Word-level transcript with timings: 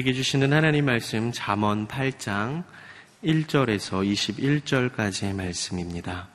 우리에게 0.00 0.12
주시는 0.12 0.52
하나님 0.52 0.86
말씀 0.86 1.30
잠언 1.32 1.86
8장 1.86 2.64
1절에서 3.22 4.06
21절까지의 4.92 5.34
말씀입니다. 5.34 6.28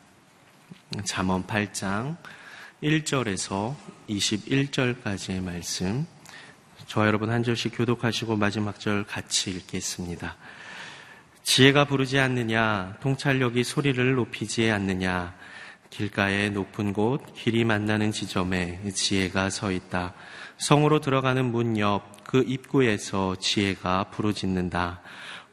잠언 1.04 1.46
8장 1.48 2.16
1절에서 2.84 3.76
21절까지의 4.10 5.42
말씀. 5.42 6.06
저와 6.88 7.08
여러분 7.08 7.32
한 7.32 7.44
절씩 7.44 7.76
교독하시고 7.76 8.36
마지막 8.36 8.80
절 8.80 9.04
같이 9.04 9.52
읽겠습니다. 9.52 10.36
지혜가 11.44 11.86
부르지 11.86 12.20
않느냐, 12.20 12.98
통찰력이 13.02 13.64
소리를 13.64 14.14
높이지 14.14 14.70
않느냐, 14.70 15.36
길가의 15.90 16.52
높은 16.52 16.94
곳, 16.94 17.34
길이 17.36 17.64
만나는 17.64 18.12
지점에 18.12 18.82
지혜가 18.94 19.50
서 19.50 19.72
있다. 19.72 20.14
성으로 20.58 21.00
들어가는 21.00 21.46
문 21.52 21.78
옆 21.78 22.16
그 22.26 22.44
입구에서 22.46 23.36
지혜가 23.36 24.06
부르짖는다. 24.12 25.02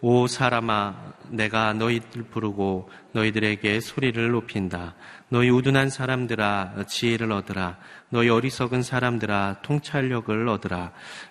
오 0.01 0.27
사람아, 0.27 0.97
내가 1.29 1.75
너희들 1.75 2.25
부르고 2.25 2.91
너희들에게 3.13 3.79
소리를 3.79 4.31
높인다. 4.33 4.97
너희 5.29 5.49
우둔한 5.51 5.91
사람들아, 5.91 6.87
지혜를 6.89 7.31
얻으라. 7.31 7.79
너희 8.09 8.29
어리석은 8.31 8.83
사람들아, 8.83 9.59
통찰력을 9.63 10.49
얻으라. 10.49 10.91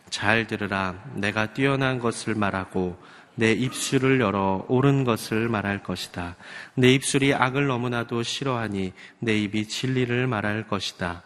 잘 0.10 0.48
들으라. 0.48 1.04
내가 1.16 1.54
뛰어난 1.54 2.00
것을 2.00 2.36
말하고 2.36 2.98
내 3.36 3.54
입술을 3.54 4.20
열어 4.20 4.66
옳은 4.68 5.04
것을 5.04 5.50
말할 5.50 5.84
것이다. 5.84 6.36
내 6.76 6.94
입술이 6.94 7.34
악을 7.34 7.68
너무나도 7.68 8.24
싫어하니 8.24 8.94
내 9.20 9.38
입이 9.38 9.68
진리를 9.68 10.28
말할 10.28 10.68
것이다. 10.68 11.24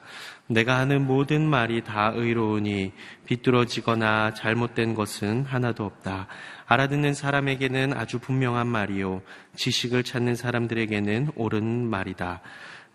내가 0.48 0.78
하는 0.78 1.06
모든 1.06 1.42
말이 1.42 1.84
다 1.84 2.12
의로우니 2.14 2.92
비뚤어지거나 3.26 4.34
잘못된 4.36 4.94
것은 4.94 5.44
하나도 5.46 5.86
없다. 5.86 6.28
알아듣는 6.68 7.14
사람에게는 7.14 7.94
아주 7.94 8.20
분명한 8.20 8.68
말이요. 8.68 9.22
지식을 9.56 10.04
찾는 10.04 10.36
사람들에게는 10.36 11.32
옳은 11.36 11.90
말이다. 11.90 12.42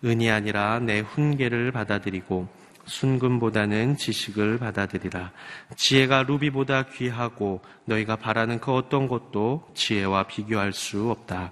은이 0.05 0.31
아니라 0.31 0.79
내 0.79 0.99
훈계를 0.99 1.71
받아들이고 1.71 2.47
순금보다는 2.85 3.97
지식을 3.97 4.57
받아들이라. 4.57 5.31
지혜가 5.75 6.23
루비보다 6.23 6.87
귀하고 6.87 7.61
너희가 7.85 8.15
바라는 8.15 8.59
그 8.59 8.73
어떤 8.73 9.07
것도 9.07 9.69
지혜와 9.73 10.23
비교할 10.23 10.73
수 10.73 11.11
없다. 11.11 11.51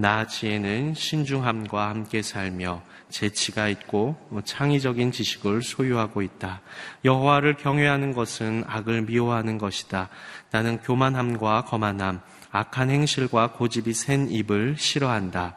나 0.00 0.28
지혜는 0.28 0.94
신중함과 0.94 1.88
함께 1.88 2.22
살며 2.22 2.82
재치가 3.08 3.66
있고 3.68 4.16
창의적인 4.44 5.10
지식을 5.10 5.62
소유하고 5.62 6.22
있다. 6.22 6.60
여호와를 7.04 7.56
경외하는 7.56 8.12
것은 8.12 8.62
악을 8.68 9.02
미워하는 9.02 9.58
것이다. 9.58 10.08
나는 10.52 10.78
교만함과 10.78 11.64
거만함, 11.64 12.20
악한 12.52 12.90
행실과 12.90 13.52
고집이 13.52 13.92
센 13.92 14.30
입을 14.30 14.76
싫어한다. 14.78 15.56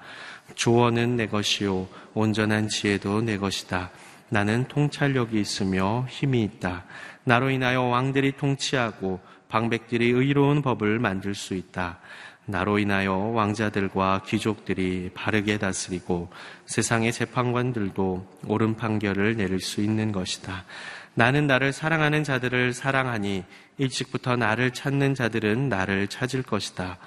조언은 0.55 1.17
내 1.17 1.27
것이요 1.27 1.87
온전한 2.15 2.67
지혜도 2.67 3.21
내 3.21 3.37
것이다. 3.37 3.91
나는 4.29 4.67
통찰력이 4.67 5.39
있으며 5.39 6.07
힘이 6.09 6.41
있다. 6.43 6.85
나로 7.25 7.51
인하여 7.51 7.83
왕들이 7.83 8.31
통치하고 8.37 9.19
방백들이 9.49 10.09
의로운 10.09 10.63
법을 10.63 10.97
만들 10.97 11.35
수 11.35 11.53
있다. 11.53 11.99
나로 12.45 12.79
인하여 12.79 13.13
왕자들과 13.13 14.23
귀족들이 14.25 15.11
바르게 15.13 15.57
다스리고 15.57 16.29
세상의 16.65 17.13
재판관들도 17.13 18.27
옳은 18.47 18.75
판결을 18.75 19.37
내릴 19.37 19.59
수 19.59 19.81
있는 19.81 20.11
것이다. 20.11 20.65
나는 21.13 21.45
나를 21.47 21.73
사랑하는 21.73 22.23
자들을 22.23 22.73
사랑하니 22.73 23.43
일찍부터 23.77 24.37
나를 24.37 24.71
찾는 24.71 25.15
자들은 25.15 25.69
나를 25.69 26.07
찾을 26.07 26.43
것이다. 26.43 26.97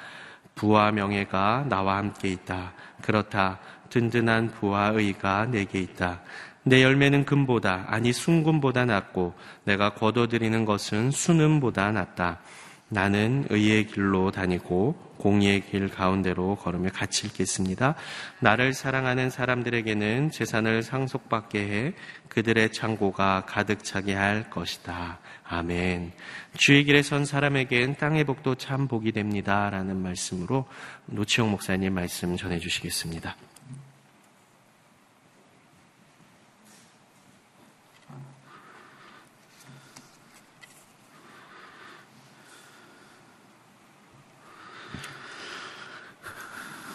부와 0.55 0.93
명예가 0.93 1.67
나와 1.69 1.97
함께 1.97 2.29
있다. 2.29 2.73
그렇다. 3.03 3.59
든든한 3.91 4.51
부와 4.53 4.89
의가 4.95 5.47
내게 5.47 5.81
있다. 5.81 6.21
내 6.65 6.83
열매는 6.83 7.25
금보다 7.25 7.85
아니 7.89 8.13
순금보다 8.13 8.87
낫고 8.87 9.35
내가 9.65 9.91
거둬들이는 9.95 10.65
것은 10.65 11.11
수능보다 11.11 11.93
낫다. 11.93 12.41
나는 12.89 13.47
의의 13.51 13.87
길로 13.87 14.31
다니고 14.31 15.15
공의의 15.19 15.63
길 15.63 15.89
가운데로 15.89 16.57
걸으며 16.57 16.91
같이 16.91 17.27
읽겠습니다. 17.27 17.95
나를 18.41 18.73
사랑하는 18.73 19.31
사람들에게는 19.31 20.31
재산을 20.31 20.83
상속받게 20.83 21.59
해 21.61 21.93
그들의 22.29 22.73
창고가 22.73 23.45
가득 23.47 23.85
차게 23.85 24.15
할 24.15 24.51
것이다. 24.51 25.19
아멘. 25.45 26.13
주의 26.57 26.85
길에 26.85 27.03
선 27.03 27.25
사람에겐 27.25 27.97
땅의 27.97 28.25
복도 28.25 28.55
참 28.55 28.89
복이 28.89 29.13
됩니다. 29.13 29.71
라는 29.71 29.97
말씀으로 30.03 30.67
노치영 31.07 31.51
목사님 31.51 31.95
말씀 31.95 32.37
전해 32.37 32.59
주시겠습니다. 32.59 33.37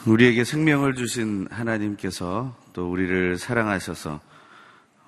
우리에게 0.10 0.44
생명을 0.44 0.96
주신 0.96 1.48
하나님께서 1.52 2.58
또 2.74 2.90
우리를 2.92 3.38
사랑하셔서 3.38 4.20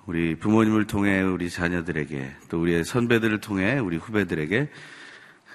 우리 0.06 0.36
부모님을 0.36 0.86
통해 0.86 1.20
우리 1.22 1.50
자녀들에게 1.50 2.36
또 2.48 2.60
우리의 2.60 2.84
선배들을 2.84 3.40
통해 3.40 3.80
우리 3.80 3.96
후배들에게 3.96 4.70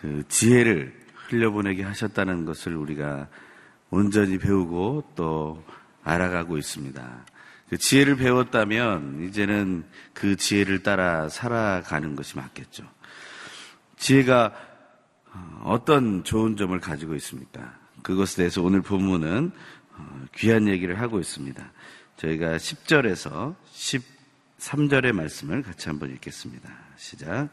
그 0.02 0.24
지혜를 0.28 0.94
흘려보내게 1.30 1.84
하셨다는 1.84 2.44
것을 2.44 2.76
우리가 2.76 3.30
온전히 3.90 4.38
배우고 4.38 5.14
또 5.16 5.64
알아가고 6.04 6.58
있습니다. 6.58 7.26
그 7.70 7.78
지혜를 7.78 8.18
배웠다면 8.18 9.24
이제는 9.24 9.86
그 10.14 10.36
지혜를 10.36 10.84
따라 10.84 11.30
살아가는 11.30 12.18
것이 12.18 12.36
맞겠죠. 12.36 12.84
지혜가 13.96 14.54
어떤 15.64 16.26
좋은 16.26 16.58
점을 16.58 16.78
가지고 16.82 17.16
있습니까? 17.16 17.87
그것에 18.08 18.38
대해서 18.38 18.62
오늘 18.62 18.82
본문은 18.82 19.52
어, 19.98 20.26
귀한 20.38 20.70
얘기를 20.70 21.02
하고 21.02 21.20
있습니다. 21.20 21.62
저희가 22.16 22.56
10절에서 22.56 23.54
13절의 23.74 25.12
말씀을 25.12 25.62
같이 25.62 25.90
한번 25.90 26.12
읽겠습니다. 26.12 26.70
시작. 26.96 27.50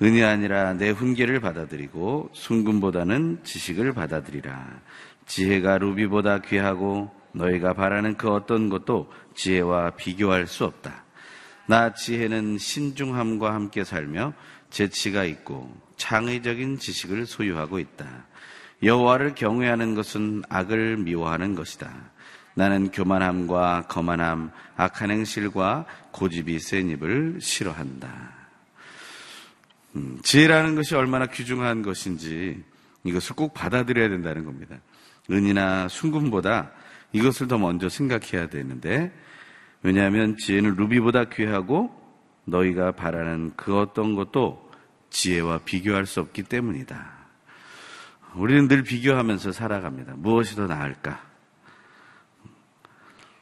은이 0.00 0.24
아니라 0.24 0.72
내 0.72 0.88
훈계를 0.88 1.40
받아들이고 1.40 2.30
순금보다는 2.32 3.40
지식을 3.44 3.92
받아들이라. 3.92 4.80
지혜가 5.26 5.76
루비보다 5.76 6.38
귀하고 6.40 7.14
너희가 7.32 7.74
바라는 7.74 8.16
그 8.16 8.30
어떤 8.30 8.70
것도 8.70 9.12
지혜와 9.34 9.90
비교할 9.90 10.46
수 10.46 10.64
없다. 10.64 11.04
나 11.66 11.92
지혜는 11.92 12.56
신중함과 12.56 13.52
함께 13.52 13.84
살며 13.84 14.32
재치가 14.70 15.24
있고 15.24 15.70
창의적인 15.98 16.78
지식을 16.78 17.26
소유하고 17.26 17.78
있다. 17.78 18.24
여호와를 18.82 19.34
경외하는 19.34 19.94
것은 19.94 20.42
악을 20.48 20.98
미워하는 20.98 21.54
것이다. 21.54 21.90
나는 22.54 22.90
교만함과 22.90 23.86
거만함, 23.88 24.50
악한 24.76 25.10
행실과 25.10 25.84
고집이 26.12 26.58
센 26.58 26.88
입을 26.90 27.38
싫어한다. 27.40 28.32
음, 29.96 30.18
지혜라는 30.22 30.74
것이 30.74 30.94
얼마나 30.94 31.26
귀중한 31.26 31.82
것인지 31.82 32.62
이것을 33.04 33.36
꼭 33.36 33.54
받아들여야 33.54 34.08
된다는 34.08 34.44
겁니다. 34.44 34.76
은이나 35.30 35.88
순금보다 35.88 36.70
이것을 37.12 37.48
더 37.48 37.58
먼저 37.58 37.88
생각해야 37.88 38.48
되는데 38.48 39.12
왜냐하면 39.82 40.36
지혜는 40.36 40.76
루비보다 40.76 41.24
귀하고 41.24 41.90
너희가 42.44 42.92
바라는 42.92 43.52
그 43.56 43.78
어떤 43.78 44.14
것도 44.14 44.70
지혜와 45.10 45.60
비교할 45.64 46.06
수 46.06 46.20
없기 46.20 46.44
때문이다. 46.44 47.15
우리는 48.36 48.68
늘 48.68 48.82
비교하면서 48.82 49.52
살아갑니다. 49.52 50.14
무엇이 50.16 50.56
더 50.56 50.66
나을까? 50.66 51.24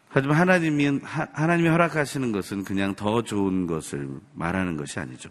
하지만 0.09 0.37
하나님이, 0.37 1.01
하나님이 1.03 1.69
허락하시는 1.69 2.31
것은 2.31 2.63
그냥 2.63 2.95
더 2.95 3.23
좋은 3.23 3.67
것을 3.67 4.09
말하는 4.33 4.77
것이 4.77 5.01
아니죠. 5.01 5.31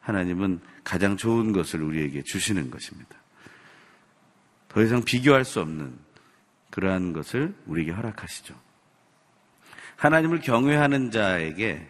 하나님은 0.00 0.60
가장 0.82 1.16
좋은 1.16 1.52
것을 1.52 1.82
우리에게 1.82 2.22
주시는 2.22 2.70
것입니다. 2.70 3.16
더 4.68 4.82
이상 4.82 5.02
비교할 5.04 5.44
수 5.44 5.60
없는 5.60 5.96
그러한 6.70 7.12
것을 7.12 7.54
우리에게 7.66 7.92
허락하시죠. 7.92 8.54
하나님을 9.94 10.40
경외하는 10.40 11.12
자에게 11.12 11.88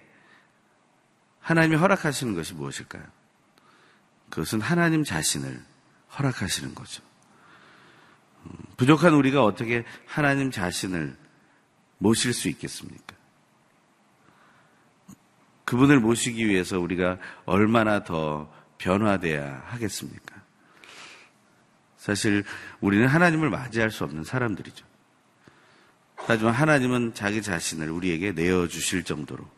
하나님이 1.40 1.76
허락하시는 1.76 2.34
것이 2.34 2.52
무엇일까요? 2.54 3.04
그것은 4.28 4.60
하나님 4.60 5.04
자신을 5.04 5.62
허락하시는 6.18 6.74
거죠. 6.74 7.05
부족한 8.76 9.14
우리가 9.14 9.44
어떻게 9.44 9.84
하나님 10.06 10.50
자신을 10.50 11.16
모실 11.98 12.32
수 12.32 12.48
있겠습니까? 12.48 13.16
그분을 15.64 15.98
모시기 16.00 16.46
위해서 16.46 16.78
우리가 16.78 17.18
얼마나 17.44 18.04
더 18.04 18.52
변화돼야 18.78 19.62
하겠습니까? 19.66 20.36
사실 21.96 22.44
우리는 22.80 23.06
하나님을 23.06 23.50
맞이할 23.50 23.90
수 23.90 24.04
없는 24.04 24.22
사람들이죠. 24.22 24.86
하지만 26.14 26.54
하나님은 26.54 27.14
자기 27.14 27.42
자신을 27.42 27.90
우리에게 27.90 28.32
내어 28.32 28.68
주실 28.68 29.02
정도로 29.04 29.48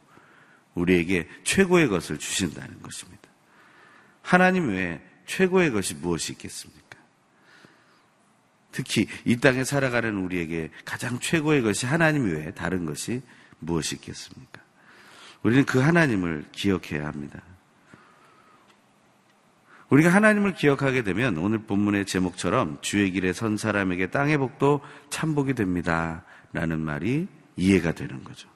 우리에게 0.74 1.28
최고의 1.44 1.88
것을 1.88 2.18
주신다는 2.18 2.80
것입니다. 2.82 3.28
하나님 4.22 4.68
외에 4.68 5.00
최고의 5.26 5.72
것이 5.72 5.94
무엇이 5.94 6.32
있겠습니까? 6.32 6.77
특히 8.72 9.06
이 9.24 9.36
땅에 9.38 9.64
살아가는 9.64 10.16
우리에게 10.16 10.70
가장 10.84 11.18
최고의 11.18 11.62
것이 11.62 11.86
하나님 11.86 12.26
외에 12.26 12.52
다른 12.52 12.84
것이 12.84 13.22
무엇이 13.58 13.96
있겠습니까? 13.96 14.62
우리는 15.42 15.64
그 15.64 15.78
하나님을 15.78 16.46
기억해야 16.52 17.06
합니다. 17.06 17.40
우리가 19.88 20.10
하나님을 20.10 20.54
기억하게 20.54 21.02
되면 21.02 21.38
오늘 21.38 21.58
본문의 21.60 22.04
제목처럼 22.04 22.78
주의 22.82 23.10
길에 23.10 23.32
선 23.32 23.56
사람에게 23.56 24.10
땅의 24.10 24.36
복도 24.38 24.80
참복이 25.10 25.54
됩니다. 25.54 26.24
라는 26.52 26.80
말이 26.80 27.26
이해가 27.56 27.92
되는 27.92 28.22
거죠. 28.24 28.48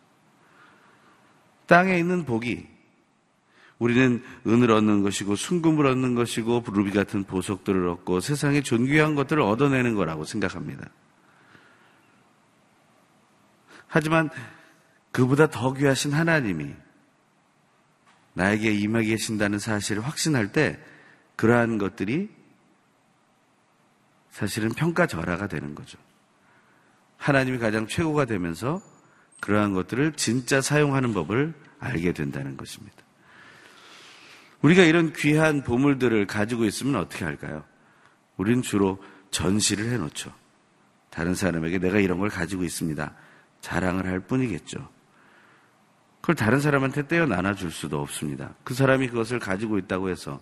땅에 1.67 1.99
있는 1.99 2.25
복이 2.25 2.72
우리는 3.79 4.23
은을 4.47 4.71
얻는 4.71 5.03
것이고 5.03 5.35
순금을 5.35 5.87
얻는 5.87 6.15
것이고 6.15 6.65
루비 6.73 6.93
같은 6.93 7.25
보석들을 7.25 7.89
얻고 7.89 8.21
세상의 8.21 8.63
존귀한 8.63 9.15
것들을 9.15 9.43
얻어내는 9.43 9.95
거라고 9.95 10.25
생각합니다. 10.25 10.89
하지만 13.89 14.31
그보다 15.11 15.49
더 15.49 15.75
귀하신 15.75 16.13
하나님이 16.13 16.75
나에게 18.35 18.73
임하게 18.73 19.09
계신다는 19.09 19.59
사실을 19.59 20.03
확신할 20.03 20.53
때 20.53 20.79
그러한 21.37 21.79
것들이 21.79 22.31
사실은 24.31 24.71
평가절하가 24.71 25.47
되는 25.47 25.75
거죠. 25.75 25.99
하나님이 27.19 27.59
가장 27.59 27.87
최고가 27.87 28.25
되면서 28.25 28.81
그러한 29.41 29.75
것들을 29.75 30.13
진짜 30.15 30.61
사용하는 30.61 31.13
법을 31.13 31.53
알게 31.79 32.13
된다는 32.13 32.57
것입니다. 32.57 33.01
우리가 34.62 34.82
이런 34.85 35.12
귀한 35.12 35.62
보물들을 35.62 36.26
가지고 36.26 36.64
있으면 36.64 36.97
어떻게 36.97 37.25
할까요? 37.25 37.64
우리는 38.37 38.62
주로 38.62 39.03
전시를 39.31 39.91
해놓죠. 39.91 40.32
다른 41.11 41.35
사람에게 41.35 41.79
내가 41.79 41.99
이런 41.99 42.19
걸 42.19 42.29
가지고 42.29 42.64
있습니다. 42.64 43.14
자랑을 43.61 44.06
할 44.06 44.20
뿐이겠죠. 44.20 44.88
그걸 46.20 46.37
다른 46.37 46.61
사람한테 46.61 47.09
떼어 47.09 47.26
나눠줄 47.26 47.73
수도 47.73 48.00
없습니다. 48.00 48.55
그 48.62 48.75
사람이 48.75 49.09
그것을 49.09 49.41
가지고 49.41 49.79
있다고 49.79 50.09
해서 50.09 50.41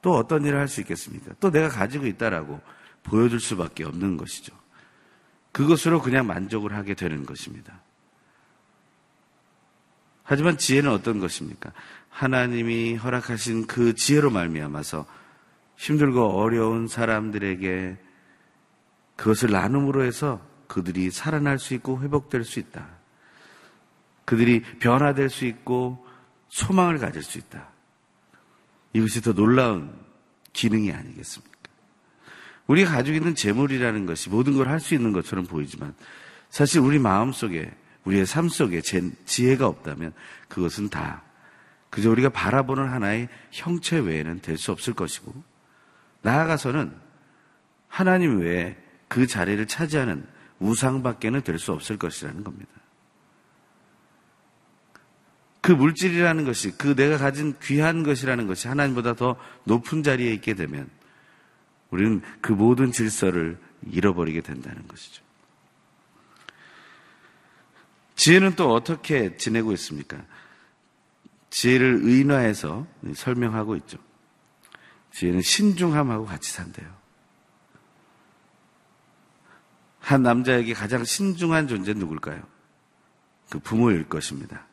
또 0.00 0.14
어떤 0.14 0.44
일을 0.44 0.58
할 0.58 0.68
수 0.68 0.80
있겠습니까? 0.80 1.32
또 1.40 1.50
내가 1.50 1.68
가지고 1.68 2.06
있다라고 2.06 2.60
보여줄 3.02 3.40
수밖에 3.40 3.84
없는 3.84 4.16
것이죠. 4.16 4.54
그것으로 5.50 6.00
그냥 6.00 6.26
만족을 6.26 6.72
하게 6.74 6.94
되는 6.94 7.26
것입니다. 7.26 7.80
하지만 10.22 10.56
지혜는 10.56 10.90
어떤 10.90 11.18
것입니까? 11.18 11.72
하나님이 12.12 12.96
허락하신 12.96 13.66
그 13.66 13.94
지혜로 13.94 14.30
말미암아서 14.30 15.06
힘들고 15.76 16.38
어려운 16.40 16.86
사람들에게 16.86 17.96
그것을 19.16 19.50
나눔으로 19.50 20.04
해서 20.04 20.40
그들이 20.68 21.10
살아날 21.10 21.58
수 21.58 21.74
있고 21.74 22.00
회복될 22.00 22.44
수 22.44 22.60
있다. 22.60 22.86
그들이 24.24 24.62
변화될 24.78 25.30
수 25.30 25.46
있고 25.46 26.06
소망을 26.48 26.98
가질 26.98 27.22
수 27.22 27.38
있다. 27.38 27.68
이것이 28.92 29.22
더 29.22 29.32
놀라운 29.32 29.92
기능이 30.52 30.92
아니겠습니까? 30.92 31.52
우리가 32.66 32.92
가지고 32.92 33.16
있는 33.16 33.34
재물이라는 33.34 34.06
것이 34.06 34.28
모든 34.28 34.54
걸 34.54 34.68
할 34.68 34.80
수 34.80 34.94
있는 34.94 35.12
것처럼 35.12 35.46
보이지만 35.46 35.94
사실 36.50 36.80
우리 36.80 36.98
마음 36.98 37.32
속에 37.32 37.72
우리의 38.04 38.26
삶 38.26 38.48
속에 38.48 38.80
지혜가 38.80 39.66
없다면 39.66 40.12
그것은 40.48 40.88
다 40.90 41.22
그저 41.92 42.10
우리가 42.10 42.30
바라보는 42.30 42.88
하나의 42.88 43.28
형체 43.50 43.98
외에는 43.98 44.40
될 44.40 44.56
수 44.56 44.72
없을 44.72 44.94
것이고 44.94 45.30
나아가서는 46.22 46.96
하나님 47.86 48.40
외에 48.40 48.78
그 49.08 49.26
자리를 49.26 49.66
차지하는 49.66 50.26
우상밖에는 50.58 51.42
될 51.42 51.58
수 51.58 51.70
없을 51.72 51.98
것이라는 51.98 52.44
겁니다. 52.44 52.70
그 55.60 55.70
물질이라는 55.70 56.46
것이 56.46 56.70
그 56.78 56.96
내가 56.96 57.18
가진 57.18 57.54
귀한 57.62 58.02
것이라는 58.04 58.46
것이 58.46 58.68
하나님보다 58.68 59.12
더 59.14 59.36
높은 59.64 60.02
자리에 60.02 60.32
있게 60.32 60.54
되면 60.54 60.88
우리는 61.90 62.22
그 62.40 62.52
모든 62.52 62.90
질서를 62.90 63.58
잃어버리게 63.86 64.40
된다는 64.40 64.88
것이죠. 64.88 65.22
지혜는 68.16 68.56
또 68.56 68.72
어떻게 68.72 69.36
지내고 69.36 69.72
있습니까? 69.72 70.24
지혜를 71.52 72.00
의인화해서 72.02 72.86
설명하고 73.14 73.76
있죠. 73.76 73.98
지혜는 75.10 75.42
신중함하고 75.42 76.24
같이 76.24 76.50
산대요. 76.50 76.90
한 80.00 80.22
남자에게 80.22 80.72
가장 80.72 81.04
신중한 81.04 81.68
존재는 81.68 82.00
누굴까요? 82.00 82.42
그 83.50 83.58
부모일 83.58 84.08
것입니다. 84.08 84.64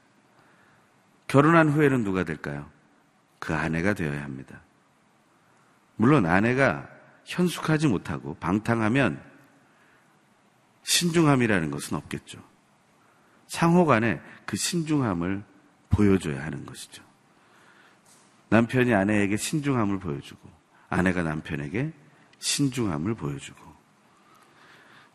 결혼한 1.27 1.69
후에는 1.69 2.05
누가 2.05 2.23
될까요? 2.23 2.71
그 3.39 3.53
아내가 3.53 3.93
되어야 3.93 4.23
합니다. 4.23 4.61
물론 5.97 6.25
아내가 6.25 6.89
현숙하지 7.25 7.87
못하고 7.87 8.35
방탕하면 8.35 9.21
신중함이라는 10.83 11.71
것은 11.71 11.97
없겠죠. 11.97 12.41
상호 13.47 13.85
간에 13.85 14.21
그 14.45 14.55
신중함을 14.55 15.48
보여줘야 15.89 16.43
하는 16.43 16.65
것이죠. 16.65 17.03
남편이 18.49 18.93
아내에게 18.93 19.37
신중함을 19.37 19.99
보여주고 19.99 20.49
아내가 20.89 21.23
남편에게 21.23 21.91
신중함을 22.39 23.15
보여주고 23.15 23.59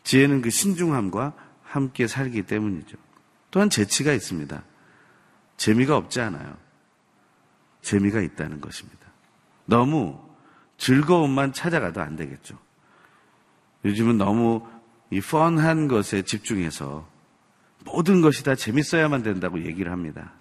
지혜는 0.05 0.43
그 0.43 0.51
신중함과 0.51 1.33
함께 1.63 2.07
살기 2.07 2.43
때문이죠. 2.43 2.97
또한 3.51 3.71
재치가 3.71 4.13
있습니다. 4.13 4.63
재미가 5.57 5.97
없지 5.97 6.21
않아요. 6.21 6.57
재미가 7.83 8.21
있다는 8.21 8.61
것입니다. 8.61 9.07
너무 9.65 10.21
즐거움만 10.77 11.53
찾아가도 11.53 12.01
안 12.01 12.17
되겠죠. 12.17 12.59
요즘은 13.85 14.19
너무 14.19 14.67
이 15.11 15.21
펀한 15.21 15.89
것에 15.89 16.23
집중해서 16.23 17.09
모든 17.85 18.21
것이 18.21 18.43
다 18.45 18.55
재밌어야만 18.55 19.23
된다고 19.23 19.63
얘기를 19.65 19.93
합니다. 19.93 20.33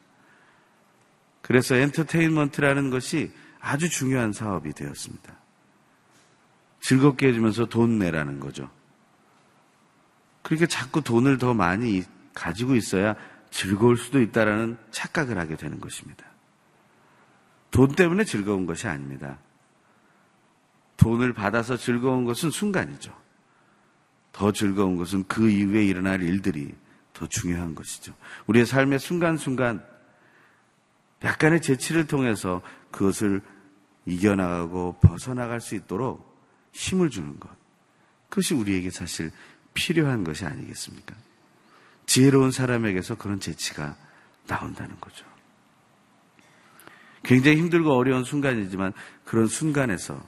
그래서 1.44 1.76
엔터테인먼트라는 1.76 2.90
것이 2.90 3.32
아주 3.60 3.90
중요한 3.90 4.32
사업이 4.32 4.74
되었습니다. 4.74 5.36
즐겁게 6.80 7.28
해주면서 7.28 7.66
돈 7.68 8.00
내라는 8.00 8.40
거죠. 8.40 8.72
그렇게 10.42 10.68
자꾸 10.68 11.02
돈을 11.02 11.38
더 11.38 11.54
많이 11.54 12.04
가지고 12.34 12.76
있어야 12.76 13.16
즐거울 13.52 13.98
수도 13.98 14.22
있다라는 14.22 14.78
착각을 14.92 15.38
하게 15.38 15.56
되는 15.56 15.80
것입니다. 15.80 16.26
돈 17.72 17.94
때문에 17.94 18.24
즐거운 18.24 18.66
것이 18.66 18.88
아닙니다. 18.88 19.38
돈을 20.98 21.34
받아서 21.34 21.76
즐거운 21.76 22.24
것은 22.24 22.52
순간이죠. 22.52 23.14
더 24.32 24.52
즐거운 24.52 24.96
것은 24.96 25.26
그 25.28 25.50
이후에 25.50 25.86
일어날 25.86 26.24
일들이 26.24 26.74
더 27.12 27.28
중요한 27.28 27.76
것이죠. 27.76 28.14
우리의 28.48 28.66
삶의 28.66 29.00
순간순간 29.00 29.93
약간의 31.24 31.62
재치를 31.62 32.08
통해서 32.08 32.62
그것을 32.92 33.42
이겨나가고 34.06 34.98
벗어나갈 35.02 35.62
수 35.62 35.76
있도록 35.76 36.34
힘을 36.74 37.10
주는 37.10 37.40
것. 37.40 37.50
그것이 38.30 38.54
우리에게 38.54 38.90
사실 38.90 39.32
필요한 39.74 40.24
것이 40.24 40.46
아니겠습니까? 40.46 41.16
지혜로운 42.06 42.52
사람에게서 42.52 43.16
그런 43.16 43.40
재치가 43.40 43.96
나온다는 44.48 45.00
거죠. 45.00 45.26
굉장히 47.24 47.58
힘들고 47.58 47.96
어려운 47.96 48.24
순간이지만 48.26 48.92
그런 49.24 49.48
순간에서 49.48 50.22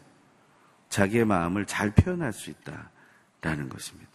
자기의 0.90 1.26
마음을 1.26 1.66
잘 1.66 1.92
표현할 1.92 2.32
수 2.32 2.50
있다라는 2.50 3.68
것입니다. 3.68 4.12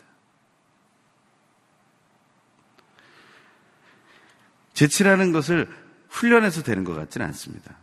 재치라는 4.73 5.33
것을 5.33 5.69
훈련해서 6.11 6.63
되는 6.63 6.85
것 6.85 6.95
같지는 6.95 7.27
않습니다. 7.29 7.75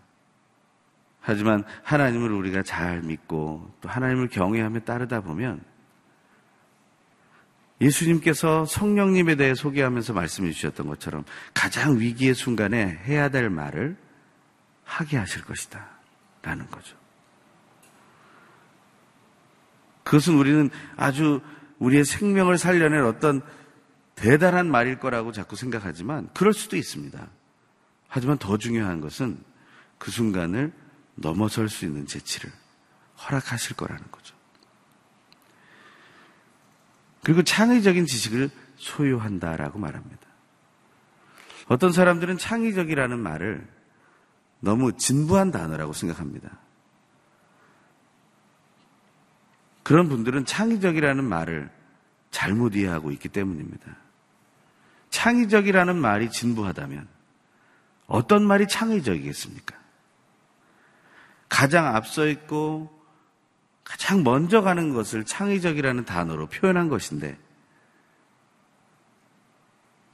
하지만 1.19 1.63
하나님을 1.84 2.31
우리가 2.31 2.63
잘 2.63 3.01
믿고 3.01 3.69
또 3.81 3.89
하나님을 3.89 4.29
경외하며 4.29 4.81
따르다 4.81 5.22
보면 5.22 5.62
예수님께서 7.81 8.65
성령님에 8.65 9.36
대해 9.36 9.53
소개하면서 9.53 10.13
말씀해 10.13 10.51
주셨던 10.51 10.88
것처럼 10.88 11.25
가장 11.53 12.00
위기의 12.00 12.34
순간에 12.34 13.01
해야 13.05 13.29
될 13.29 13.50
말을 13.50 13.98
하게 14.84 15.17
하실 15.17 15.43
것이다. 15.43 15.86
라는 16.41 16.65
거죠. 16.67 16.96
그것은 20.03 20.36
우리는 20.36 20.69
아주 20.96 21.41
우리의 21.79 22.05
생명을 22.05 22.57
살려낼 22.57 23.01
어떤 23.01 23.41
대단한 24.15 24.72
말일 24.72 24.98
거라고 24.98 25.34
자꾸 25.34 25.57
생각하지만 25.57 26.29
그럴 26.34 26.53
수도 26.53 26.77
있습니다. 26.77 27.27
하지만 28.08 28.38
더 28.38 28.58
중요한 28.58 29.02
것은 29.02 29.44
그 29.98 30.12
순간을 30.12 30.72
넘어설 31.16 31.70
수 31.70 31.86
있는 31.86 32.06
재치를 32.06 32.52
허락하실 33.18 33.76
거라는 33.76 34.04
거죠. 34.12 34.36
그리고 37.24 37.44
창의적인 37.44 38.06
지식을 38.06 38.50
소유한다라고 38.78 39.80
말합니다. 39.80 40.28
어떤 41.68 41.92
사람들은 41.92 42.38
창의적이라는 42.38 43.20
말을 43.20 43.68
너무 44.60 44.96
진부한 44.96 45.52
단어라고 45.52 45.94
생각합니다. 45.94 46.58
그런 49.84 50.10
분들은 50.10 50.46
창의적이라는 50.46 51.24
말을 51.24 51.70
잘못 52.32 52.76
이해하고 52.76 53.12
있기 53.12 53.30
때문입니다. 53.30 53.96
창의적이라는 55.10 55.98
말이 55.98 56.30
진부하다면 56.30 57.17
어떤 58.08 58.44
말이 58.44 58.68
창의적이겠습니까? 58.68 59.76
가장 61.50 61.96
앞서 61.96 62.28
있고 62.28 62.94
가장 63.84 64.24
먼저 64.24 64.62
가는 64.62 64.94
것을 64.94 65.24
창의적이라는 65.24 66.06
단어로 66.06 66.48
표현한 66.48 66.90
것인데 66.90 67.38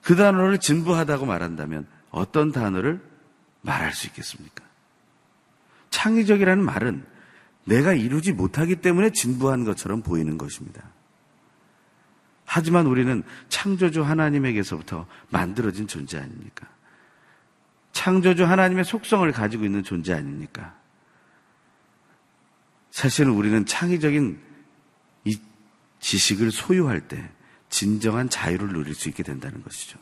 그 0.04 0.16
단어를 0.16 0.60
진부하다고 0.60 1.26
말한다면 1.26 1.88
어떤 2.12 2.52
단어를 2.52 3.02
말할 3.62 3.94
수 3.94 4.08
있겠습니까? 4.08 4.64
창의적이라는 5.90 6.64
말은 6.64 7.06
내가 7.66 7.94
이루지 7.94 8.34
못하기 8.34 8.78
때문에 8.78 9.12
진부한 9.12 9.64
것처럼 9.64 10.02
보이는 10.02 10.38
것입니다. 10.38 10.84
하지만 12.46 12.86
우리는 12.86 13.24
창조주 13.50 14.04
하나님에게서부터 14.04 15.08
만들어진 15.30 15.88
존재 15.88 16.20
아닙니까? 16.20 16.68
창조주 17.94 18.44
하나님의 18.44 18.84
속성을 18.84 19.32
가지고 19.32 19.64
있는 19.64 19.84
존재 19.84 20.14
아닙니까? 20.14 20.76
사실은 22.92 23.32
우리는 23.32 23.66
창의적인 23.66 24.40
이 25.26 25.40
지식을 26.00 26.52
소유할 26.52 27.08
때 27.08 27.32
진정한 27.70 28.30
자유를 28.30 28.74
누릴 28.74 28.94
수 28.94 29.10
있게 29.10 29.24
된다는 29.24 29.64
것이죠. 29.64 29.98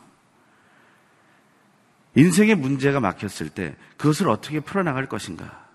인생의 2.15 2.55
문제가 2.55 2.99
막혔을 2.99 3.49
때 3.49 3.75
그것을 3.97 4.29
어떻게 4.29 4.59
풀어나갈 4.59 5.07
것인가? 5.07 5.69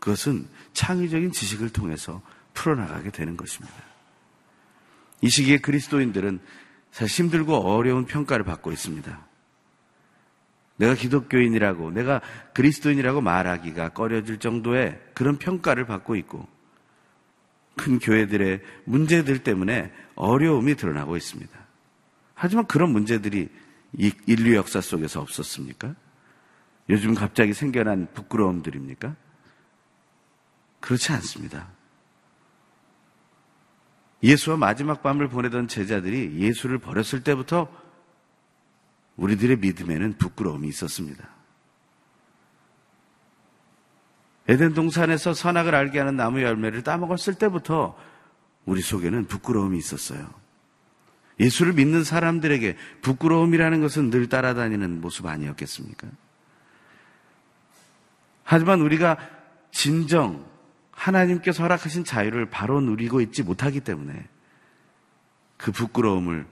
그것은 0.00 0.48
창의적인 0.72 1.32
지식을 1.32 1.70
통해서 1.70 2.22
풀어나가게 2.54 3.10
되는 3.10 3.36
것입니다. 3.36 3.76
이 5.20 5.28
시기에 5.28 5.58
그리스도인들은 5.58 6.40
사실 6.92 7.24
힘들고 7.24 7.54
어려운 7.54 8.06
평가를 8.06 8.44
받고 8.44 8.72
있습니다. 8.72 9.27
내가 10.78 10.94
기독교인이라고, 10.94 11.90
내가 11.90 12.20
그리스도인이라고 12.54 13.20
말하기가 13.20 13.90
꺼려질 13.90 14.38
정도의 14.38 15.00
그런 15.12 15.36
평가를 15.36 15.84
받고 15.86 16.16
있고, 16.16 16.48
큰 17.76 17.98
교회들의 17.98 18.60
문제들 18.84 19.42
때문에 19.42 19.92
어려움이 20.14 20.74
드러나고 20.74 21.16
있습니다. 21.16 21.58
하지만 22.34 22.66
그런 22.66 22.90
문제들이 22.90 23.48
인류 24.26 24.54
역사 24.54 24.80
속에서 24.80 25.20
없었습니까? 25.20 25.94
요즘 26.88 27.14
갑자기 27.14 27.52
생겨난 27.52 28.08
부끄러움들입니까? 28.14 29.14
그렇지 30.80 31.12
않습니다. 31.12 31.68
예수와 34.22 34.56
마지막 34.56 35.02
밤을 35.02 35.28
보내던 35.28 35.68
제자들이 35.68 36.38
예수를 36.38 36.78
버렸을 36.78 37.22
때부터 37.22 37.68
우리들의 39.18 39.58
믿음에는 39.58 40.14
부끄러움이 40.16 40.68
있었습니다. 40.68 41.28
에덴 44.48 44.72
동산에서 44.72 45.34
선악을 45.34 45.74
알게 45.74 45.98
하는 45.98 46.16
나무 46.16 46.40
열매를 46.40 46.82
따먹었을 46.82 47.34
때부터 47.34 47.98
우리 48.64 48.80
속에는 48.80 49.26
부끄러움이 49.26 49.76
있었어요. 49.76 50.32
예수를 51.38 51.74
믿는 51.74 52.02
사람들에게 52.02 52.76
부끄러움이라는 53.02 53.80
것은 53.80 54.10
늘 54.10 54.28
따라다니는 54.28 55.00
모습 55.00 55.26
아니었겠습니까? 55.26 56.08
하지만 58.42 58.80
우리가 58.80 59.18
진정 59.70 60.46
하나님께서 60.90 61.62
허락하신 61.62 62.04
자유를 62.04 62.46
바로 62.46 62.80
누리고 62.80 63.20
있지 63.20 63.42
못하기 63.42 63.80
때문에 63.80 64.26
그 65.56 65.70
부끄러움을 65.70 66.46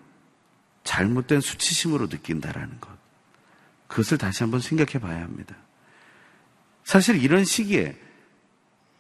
잘못된 0.87 1.43
수치심으로 1.43 2.07
느낀다라는 2.07 2.81
것. 2.81 2.97
그것을 3.89 4.17
다시 4.17 4.43
한번 4.43 4.61
생각해 4.61 4.99
봐야 5.01 5.23
합니다. 5.23 5.55
사실 6.85 7.23
이런 7.23 7.45
시기에 7.45 8.01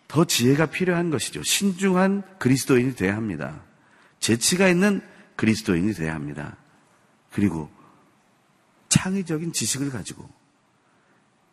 더 0.08 0.24
지혜가 0.24 0.66
필요한 0.66 1.10
것이죠. 1.10 1.42
신중한 1.42 2.38
그리스도인이 2.38 2.94
돼야 2.94 3.16
합니다. 3.16 3.62
재치가 4.20 4.68
있는 4.68 5.00
그리스도인이 5.36 5.94
돼야 5.94 6.14
합니다. 6.14 6.56
그리고 7.32 7.70
창의적인 8.88 9.52
지식을 9.52 9.90
가지고 9.90 10.28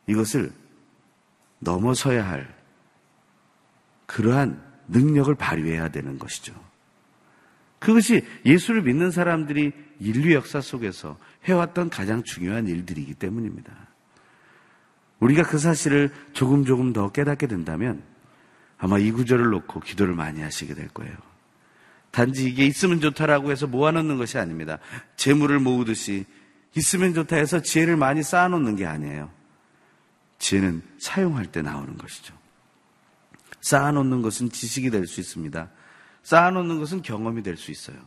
이것을 0.08 0.52
넘어서야 1.60 2.28
할 2.28 2.54
그러한 4.06 4.62
능력을 4.88 5.34
발휘해야 5.36 5.90
되는 5.90 6.20
것이죠. 6.20 6.54
그것이 7.80 8.26
예수를 8.46 8.84
믿는 8.84 9.12
사람들이 9.12 9.74
인류 10.04 10.34
역사 10.34 10.62
속에서 10.62 11.18
해왔던 11.46 11.90
가장 11.90 12.24
중요한 12.24 12.68
일들이기 12.68 13.14
때문입니다. 13.16 13.72
우리가 15.20 15.44
그 15.44 15.58
사실을 15.58 16.12
조금 16.34 16.66
조금 16.66 16.92
더 16.92 17.12
깨닫게 17.12 17.48
된다면 17.48 18.04
아마 18.78 18.98
이 19.00 19.12
구절을 19.12 19.50
놓고 19.50 19.80
기도를 19.80 20.14
많이 20.14 20.42
하시게 20.42 20.74
될 20.74 20.90
거예요. 20.90 21.16
단지 22.12 22.46
이게 22.48 22.66
있으면 22.66 23.00
좋다라고 23.00 23.50
해서 23.50 23.66
모아놓는 23.66 24.18
것이 24.18 24.38
아닙니다. 24.38 24.80
재물을 25.16 25.60
모으듯이 25.60 26.26
있으면 26.76 27.14
좋다 27.14 27.38
해서 27.38 27.62
지혜를 27.62 27.96
많이 27.96 28.22
쌓아놓는 28.22 28.76
게 28.76 28.86
아니에요. 28.86 29.32
지혜는 30.40 30.82
사용할 31.00 31.46
때 31.48 31.62
나오는 31.62 31.98
것이죠. 31.98 32.36
쌓아놓는 33.62 34.22
것은 34.22 34.50
지식이 34.50 34.90
될 34.90 35.08
수 35.08 35.22
있습니다. 35.22 35.70
쌓아놓는 36.24 36.80
것은 36.80 37.02
경험이 37.02 37.44
될 37.44 37.56
수 37.56 37.72
있어요. 37.72 37.98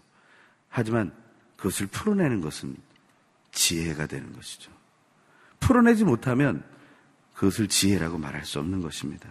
하지만 0.69 1.13
그것을 1.57 1.87
풀어내는 1.87 2.41
것은 2.41 2.77
지혜가 3.53 4.07
되는 4.07 4.33
것이죠. 4.33 4.71
풀어내지 5.61 6.05
못하면 6.05 6.63
그것을 7.35 7.69
지혜라고 7.69 8.19
말할 8.19 8.45
수 8.45 8.59
없는 8.59 8.81
것입니다. 8.81 9.29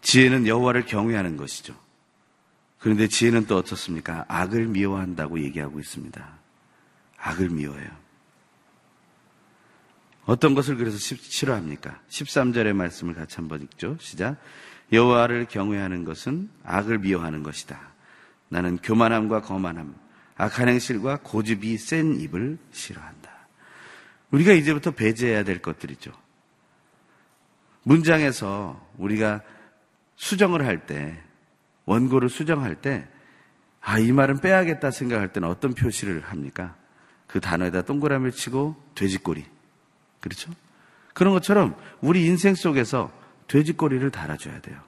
지혜는 0.00 0.46
여호와를 0.46 0.84
경외하는 0.84 1.36
것이죠. 1.36 1.74
그런데 2.78 3.06
지혜는 3.06 3.46
또 3.46 3.56
어떻습니까? 3.56 4.24
악을 4.28 4.66
미워한다고 4.66 5.40
얘기하고 5.40 5.78
있습니다. 5.78 6.38
악을 7.16 7.50
미워해요. 7.50 7.90
어떤 10.24 10.54
것을 10.54 10.76
그래서 10.76 10.98
싫어합니까? 10.98 12.00
13절의 12.08 12.72
말씀을 12.74 13.14
같이 13.14 13.36
한번 13.36 13.62
읽죠. 13.62 13.96
시작. 14.00 14.36
여호와를 14.92 15.46
경외하는 15.46 16.04
것은 16.04 16.50
악을 16.64 16.98
미워하는 16.98 17.42
것이다. 17.42 17.91
나는 18.52 18.76
교만함과 18.76 19.40
거만함, 19.40 19.94
악한 20.36 20.68
행실과 20.68 21.20
고집이 21.22 21.78
센 21.78 22.20
입을 22.20 22.58
싫어한다. 22.70 23.30
우리가 24.30 24.52
이제부터 24.52 24.90
배제해야 24.90 25.42
될 25.42 25.62
것들이죠. 25.62 26.12
문장에서 27.82 28.78
우리가 28.98 29.40
수정을 30.16 30.66
할 30.66 30.84
때, 30.84 31.18
원고를 31.86 32.28
수정할 32.28 32.74
때, 32.74 33.08
아, 33.80 33.98
이 33.98 34.12
말은 34.12 34.40
빼야겠다 34.40 34.90
생각할 34.90 35.32
때는 35.32 35.48
어떤 35.48 35.72
표시를 35.72 36.20
합니까? 36.20 36.76
그 37.26 37.40
단어에다 37.40 37.82
동그라미를 37.82 38.32
치고 38.32 38.76
돼지꼬리. 38.94 39.46
그렇죠? 40.20 40.52
그런 41.14 41.32
것처럼 41.32 41.74
우리 42.02 42.26
인생 42.26 42.54
속에서 42.54 43.10
돼지꼬리를 43.48 44.10
달아줘야 44.10 44.60
돼요. 44.60 44.78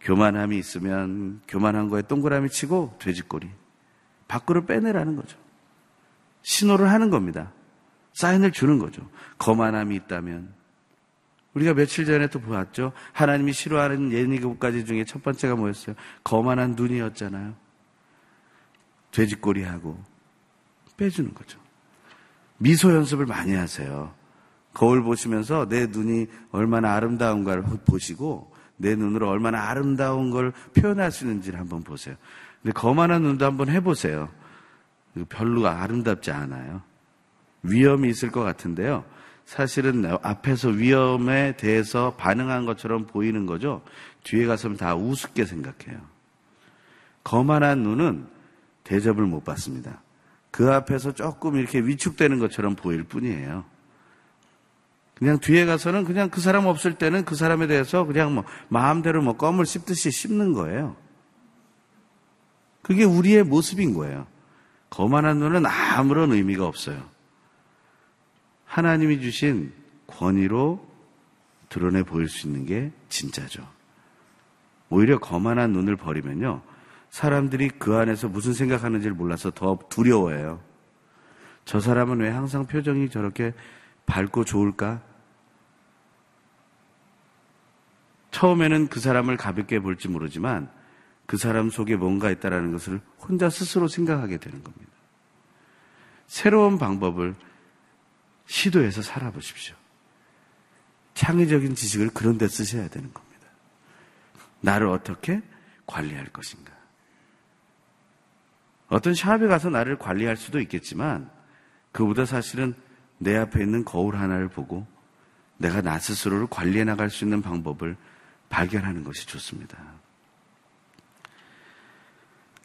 교만함이 0.00 0.56
있으면 0.58 1.40
교만한 1.48 1.88
거에 1.88 2.02
동그라미 2.02 2.50
치고 2.50 2.96
돼지꼬리. 2.98 3.48
밖으로 4.28 4.66
빼내라는 4.66 5.16
거죠. 5.16 5.38
신호를 6.42 6.90
하는 6.90 7.10
겁니다. 7.10 7.52
사인을 8.12 8.52
주는 8.52 8.78
거죠. 8.78 9.08
거만함이 9.38 9.94
있다면. 9.96 10.52
우리가 11.54 11.74
며칠 11.74 12.04
전에 12.04 12.28
또 12.28 12.40
보았죠. 12.40 12.92
하나님이 13.12 13.52
싫어하는 13.52 14.12
예니곱 14.12 14.58
가지 14.58 14.84
중에 14.84 15.04
첫 15.04 15.22
번째가 15.22 15.56
뭐였어요? 15.56 15.96
거만한 16.22 16.72
눈이었잖아요. 16.72 17.54
돼지꼬리하고 19.10 19.98
빼주는 20.96 21.32
거죠. 21.34 21.58
미소 22.58 22.92
연습을 22.94 23.26
많이 23.26 23.54
하세요. 23.54 24.14
거울 24.74 25.02
보시면서 25.02 25.68
내 25.68 25.86
눈이 25.86 26.26
얼마나 26.50 26.94
아름다운가를 26.94 27.64
보시고 27.86 28.52
내 28.78 28.96
눈으로 28.96 29.28
얼마나 29.28 29.68
아름다운 29.68 30.30
걸 30.30 30.52
표현할 30.74 31.12
수 31.12 31.24
있는지를 31.24 31.60
한번 31.60 31.82
보세요. 31.82 32.16
근데 32.62 32.72
거만한 32.72 33.22
눈도 33.22 33.44
한번 33.44 33.68
해보세요. 33.68 34.28
별로 35.28 35.66
아름답지 35.68 36.30
않아요. 36.30 36.82
위험이 37.62 38.08
있을 38.08 38.30
것 38.30 38.42
같은데요. 38.42 39.04
사실은 39.44 40.04
앞에서 40.22 40.68
위험에 40.68 41.56
대해서 41.56 42.14
반응한 42.16 42.66
것처럼 42.66 43.06
보이는 43.06 43.46
거죠. 43.46 43.82
뒤에 44.24 44.46
가서는 44.46 44.76
다 44.76 44.94
우습게 44.94 45.44
생각해요. 45.44 46.00
거만한 47.24 47.82
눈은 47.82 48.26
대접을 48.84 49.24
못 49.24 49.44
받습니다. 49.44 50.02
그 50.50 50.72
앞에서 50.72 51.12
조금 51.12 51.56
이렇게 51.56 51.80
위축되는 51.80 52.38
것처럼 52.38 52.74
보일 52.74 53.04
뿐이에요. 53.04 53.64
그냥 55.18 55.38
뒤에 55.40 55.66
가서는 55.66 56.04
그냥 56.04 56.30
그 56.30 56.40
사람 56.40 56.66
없을 56.66 56.94
때는 56.94 57.24
그 57.24 57.34
사람에 57.34 57.66
대해서 57.66 58.04
그냥 58.04 58.34
뭐 58.34 58.44
마음대로 58.68 59.20
뭐 59.20 59.36
껌을 59.36 59.66
씹듯이 59.66 60.10
씹는 60.10 60.52
거예요. 60.52 60.96
그게 62.82 63.04
우리의 63.04 63.42
모습인 63.42 63.94
거예요. 63.94 64.26
거만한 64.90 65.38
눈은 65.38 65.66
아무런 65.66 66.32
의미가 66.32 66.66
없어요. 66.66 67.02
하나님이 68.64 69.20
주신 69.20 69.72
권위로 70.06 70.86
드러내 71.68 72.02
보일 72.02 72.28
수 72.28 72.46
있는 72.46 72.64
게 72.64 72.92
진짜죠. 73.08 73.66
오히려 74.88 75.18
거만한 75.18 75.72
눈을 75.72 75.96
버리면요. 75.96 76.62
사람들이 77.10 77.70
그 77.70 77.96
안에서 77.96 78.28
무슨 78.28 78.52
생각하는지를 78.52 79.14
몰라서 79.14 79.50
더 79.50 79.78
두려워해요. 79.88 80.60
저 81.64 81.80
사람은 81.80 82.20
왜 82.20 82.30
항상 82.30 82.66
표정이 82.66 83.10
저렇게 83.10 83.52
밝고 84.06 84.44
좋을까? 84.44 85.02
처음에는 88.38 88.86
그 88.86 89.00
사람을 89.00 89.36
가볍게 89.36 89.80
볼지 89.80 90.06
모르지만 90.06 90.70
그 91.26 91.36
사람 91.36 91.70
속에 91.70 91.96
뭔가 91.96 92.30
있다라는 92.30 92.70
것을 92.70 93.00
혼자 93.18 93.50
스스로 93.50 93.88
생각하게 93.88 94.36
되는 94.36 94.62
겁니다. 94.62 94.92
새로운 96.28 96.78
방법을 96.78 97.34
시도해서 98.46 99.02
살아보십시오. 99.02 99.74
창의적인 101.14 101.74
지식을 101.74 102.10
그런 102.10 102.38
데 102.38 102.46
쓰셔야 102.46 102.86
되는 102.88 103.12
겁니다. 103.12 103.48
나를 104.60 104.86
어떻게 104.86 105.42
관리할 105.86 106.26
것인가. 106.26 106.72
어떤 108.86 109.14
샵에 109.14 109.48
가서 109.48 109.68
나를 109.68 109.98
관리할 109.98 110.36
수도 110.36 110.60
있겠지만 110.60 111.28
그보다 111.90 112.24
사실은 112.24 112.74
내 113.18 113.36
앞에 113.36 113.60
있는 113.60 113.84
거울 113.84 114.14
하나를 114.14 114.48
보고 114.48 114.86
내가 115.56 115.82
나 115.82 115.98
스스로를 115.98 116.46
관리해 116.48 116.84
나갈 116.84 117.10
수 117.10 117.24
있는 117.24 117.42
방법을 117.42 117.96
발견하는 118.48 119.04
것이 119.04 119.26
좋습니다. 119.26 119.78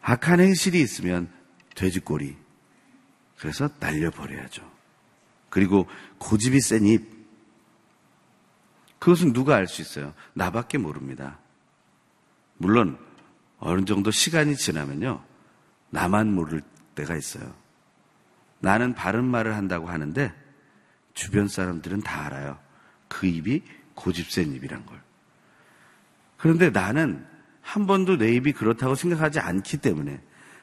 악한 0.02 0.40
행실이 0.40 0.82
있으면 0.82 1.32
돼지꼬리. 1.75 2.38
그래서 3.38 3.70
날려버려야죠. 3.80 4.70
그리고 5.50 5.88
고집이 6.18 6.60
센 6.62 6.86
입. 6.86 7.13
그것은 9.00 9.34
누가 9.34 9.56
알 9.56 9.68
수 9.68 9.82
있어요? 9.82 10.13
나밖에 10.34 10.78
모릅니다. 10.78 11.40
물론 12.58 12.98
어느 13.60 13.86
정도 13.86 14.12
시간이 14.12 14.56
지나면요. 14.56 15.24
나만 15.89 16.34
모를 16.34 16.62
때가 16.96 17.15
있어요. 17.15 17.54
나는 18.60 18.93
바른 18.93 19.26
말을 19.26 19.56
한다고 19.56 19.89
하는데 19.89 20.34
주변 21.13 21.48
사람들은 21.48 22.02
다 22.02 22.26
알아요. 22.26 22.60
그 23.10 23.28
입이 23.28 23.63
고집센 23.93 24.54
입이란 24.54 24.86
걸. 24.86 25.02
그런데 26.43 26.71
나는 26.71 27.25
한 27.62 27.88
번도 27.88 28.17
내 28.17 28.34
입이 28.34 28.51
그렇다고 28.51 28.95
생각하지 28.95 29.39
않기 29.39 29.77
때문에 29.77 30.19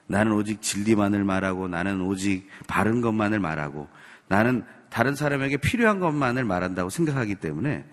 나는 0.07 0.33
오직 0.33 0.61
진리만을 0.61 1.25
말하고 1.25 1.69
나는 1.69 2.03
오직 2.03 2.47
바른 2.67 3.01
것만을 3.01 3.41
말하고 3.41 3.89
나는 4.29 4.63
다른 4.91 5.15
사람에게 5.15 5.57
필요한 5.57 5.99
것만을 5.99 6.45
말한다고 6.45 6.91
생각하기 6.91 7.37
때문에 7.37 7.87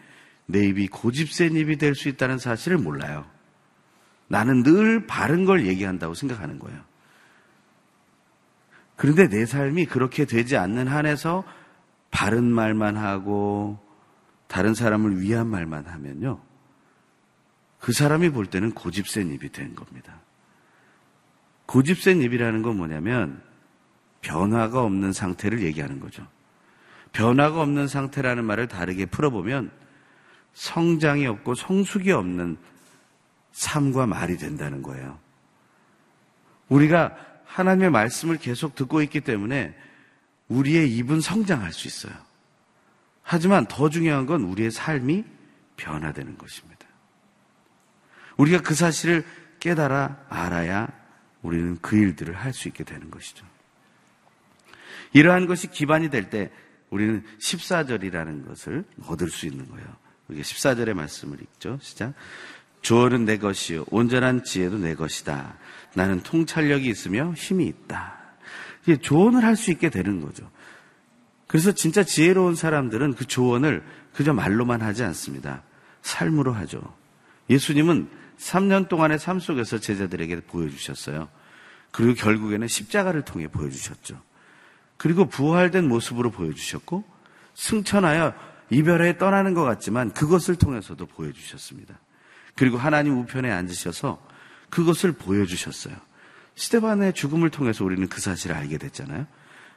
내 0.47 0.67
입이 0.67 0.89
고집센 0.89 1.55
입이 1.55 1.77
될 1.77 1.95
수 1.95 2.09
있다는 2.09 2.39
사실을 2.39 2.77
몰라요. 2.77 3.25
나는 4.27 4.63
늘 4.63 5.07
바른 5.07 5.45
걸 5.45 5.65
얘기한다고 5.65 6.13
생각하는 6.13 6.59
거예요. 6.59 6.81
그런데 8.97 9.29
내 9.29 9.45
삶이 9.45 9.85
그렇게 9.85 10.25
되지 10.25 10.57
않는 10.57 10.89
한에서 10.89 11.45
바른 12.11 12.51
말만 12.51 12.97
하고 12.97 13.79
다른 14.47 14.73
사람을 14.73 15.21
위한 15.21 15.47
말만 15.47 15.85
하면요. 15.85 16.41
그 17.87 17.93
사람이 17.93 18.31
볼 18.31 18.47
때는 18.47 18.73
고집센 18.73 19.31
입이 19.31 19.53
된 19.53 19.73
겁니다. 19.73 20.19
고집센 21.67 22.21
입이라는 22.21 22.61
건 22.61 22.75
뭐냐면 22.75 23.41
변화가 24.19 24.83
없는 24.83 25.13
상태를 25.13 25.61
얘기하는 25.61 26.01
거죠. 26.01 26.27
변화가 27.13 27.61
없는 27.61 27.87
상태라는 27.87 28.43
말을 28.43 28.67
다르게 28.67 29.05
풀어보면 29.05 29.71
성장이 30.51 31.27
없고 31.27 31.55
성숙이 31.55 32.11
없는 32.11 32.57
삶과 33.53 34.05
말이 34.05 34.35
된다는 34.35 34.81
거예요. 34.81 35.17
우리가 36.67 37.15
하나님의 37.45 37.89
말씀을 37.89 38.35
계속 38.35 38.75
듣고 38.75 39.01
있기 39.01 39.21
때문에 39.21 39.73
우리의 40.49 40.93
입은 40.97 41.21
성장할 41.21 41.71
수 41.71 41.87
있어요. 41.87 42.13
하지만 43.23 43.65
더 43.65 43.89
중요한 43.89 44.25
건 44.25 44.41
우리의 44.41 44.71
삶이 44.71 45.23
변화되는 45.77 46.37
것입니다. 46.37 46.76
우리가 48.37 48.61
그 48.61 48.75
사실을 48.75 49.25
깨달아 49.59 50.25
알아야 50.29 50.87
우리는 51.41 51.77
그 51.81 51.95
일들을 51.97 52.35
할 52.35 52.53
수 52.53 52.67
있게 52.67 52.83
되는 52.83 53.09
것이죠. 53.11 53.45
이러한 55.13 55.47
것이 55.47 55.67
기반이 55.67 56.09
될 56.09 56.29
때 56.29 56.51
우리는 56.89 57.23
14절이라는 57.39 58.47
것을 58.47 58.85
얻을 59.07 59.29
수 59.29 59.45
있는 59.45 59.67
거예요. 59.69 59.87
우리가 60.29 60.43
14절의 60.43 60.93
말씀을 60.93 61.41
읽죠. 61.41 61.77
시작. 61.81 62.13
조언은 62.81 63.25
내 63.25 63.37
것이요. 63.37 63.85
온전한 63.89 64.43
지혜도 64.43 64.77
내 64.77 64.95
것이다. 64.95 65.57
나는 65.95 66.21
통찰력이 66.21 66.87
있으며 66.87 67.33
힘이 67.33 67.65
있다. 67.67 68.15
이게 68.83 68.97
조언을 68.97 69.43
할 69.43 69.55
수 69.55 69.71
있게 69.71 69.89
되는 69.89 70.21
거죠. 70.21 70.49
그래서 71.47 71.71
진짜 71.71 72.03
지혜로운 72.03 72.55
사람들은 72.55 73.15
그 73.15 73.25
조언을 73.25 73.83
그저 74.13 74.33
말로만 74.33 74.81
하지 74.81 75.03
않습니다. 75.03 75.63
삶으로 76.01 76.53
하죠. 76.53 76.81
예수님은 77.49 78.09
3년 78.37 78.87
동안의 78.87 79.19
삶 79.19 79.39
속에서 79.39 79.79
제자들에게 79.79 80.41
보여주셨어요. 80.41 81.29
그리고 81.91 82.13
결국에는 82.13 82.67
십자가를 82.67 83.23
통해 83.23 83.47
보여주셨죠. 83.47 84.21
그리고 84.97 85.25
부활된 85.25 85.87
모습으로 85.87 86.31
보여주셨고 86.31 87.03
승천하여 87.53 88.33
이별에 88.69 89.17
떠나는 89.17 89.53
것 89.53 89.63
같지만 89.63 90.11
그것을 90.11 90.55
통해서도 90.55 91.05
보여주셨습니다. 91.05 91.99
그리고 92.55 92.77
하나님 92.77 93.17
우편에 93.19 93.51
앉으셔서 93.51 94.21
그것을 94.69 95.13
보여주셨어요. 95.13 95.95
시대반의 96.55 97.13
죽음을 97.13 97.49
통해서 97.49 97.85
우리는 97.85 98.07
그 98.09 98.19
사실을 98.19 98.55
알게 98.55 98.77
됐잖아요. 98.79 99.27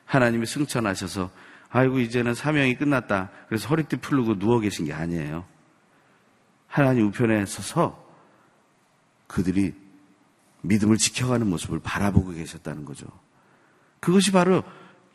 하나님이 0.07 0.47
승천하셔서 0.47 1.31
아이고 1.69 2.01
이제는 2.01 2.35
사명이 2.35 2.77
끝났다. 2.77 3.31
그래서 3.49 3.69
허리띠 3.69 3.97
풀르고 3.97 4.39
누워 4.39 4.59
계신 4.61 4.87
게 4.87 4.93
아니에요. 4.93 5.45
하나님 6.67 7.07
우편에 7.09 7.47
서서 7.47 8.00
그들이 9.31 9.75
믿음을 10.63 10.97
지켜가는 10.97 11.47
모습을 11.47 11.79
바라보고 11.79 12.33
계셨다는 12.33 12.85
거죠. 12.85 13.07
그것이 14.01 14.33
바로 14.33 14.65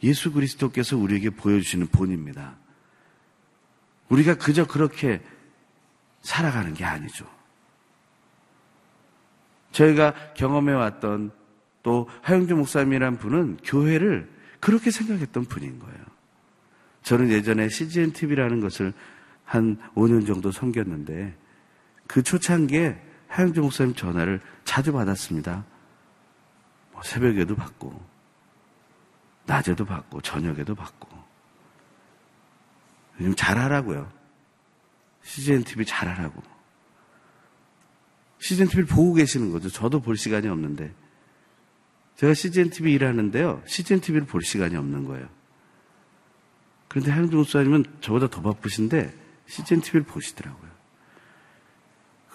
예수 0.04 0.32
그리스도께서 0.32 0.98
우리에게 0.98 1.32
보여주시는 1.32 1.88
본입니다. 1.88 2.56
우리가 4.08 4.36
그저 4.36 4.66
그렇게 4.66 5.22
살아가는 6.22 6.74
게 6.74 6.86
아니죠. 6.86 7.28
저희가 9.72 10.34
경험해왔던 10.36 11.32
또 11.84 12.10
하영주 12.22 12.56
목사님이란 12.56 13.18
분은 13.18 13.58
교회를 13.66 14.32
그렇게 14.62 14.92
생각했던 14.92 15.46
분인 15.46 15.78
거예요. 15.80 16.06
저는 17.04 17.30
예전에 17.30 17.68
CGN 17.68 18.14
TV라는 18.14 18.62
것을 18.62 18.94
한 19.44 19.78
5년 19.94 20.26
정도 20.26 20.52
섬겼는데 20.52 21.36
그 22.08 22.24
초창기에 22.24 23.15
하영주 23.36 23.60
목사님 23.60 23.96
전화를 23.96 24.40
자주 24.64 24.94
받았습니다. 24.94 25.66
뭐 26.94 27.04
새벽에도 27.04 27.54
받고, 27.54 28.02
낮에도 29.46 29.84
받고, 29.84 30.22
저녁에도 30.22 30.74
받고. 30.74 31.10
좀 33.18 33.36
잘하라고요. 33.36 34.10
CGN 35.24 35.66
TV 35.66 35.86
잘하라고. 35.86 36.42
CGN 38.40 38.70
TV를 38.70 38.86
보고 38.86 39.14
계시는 39.14 39.52
거죠. 39.52 39.68
저도 39.70 40.00
볼 40.00 40.16
시간이 40.16 40.48
없는데. 40.48 40.94
제가 42.16 42.34
CGN 42.34 42.70
TV 42.70 42.94
일하는데요. 42.94 43.64
CGN 43.66 44.00
TV를 44.00 44.28
볼 44.28 44.44
시간이 44.44 44.78
없는 44.78 45.04
거예요. 45.04 45.28
그런데 46.88 47.12
하영주 47.12 47.36
목사님은 47.36 47.84
저보다 48.00 48.30
더 48.30 48.42
바쁘신데 48.42 49.14
CGN 49.48 49.82
TV를 49.82 50.04
보시더라고요. 50.06 50.75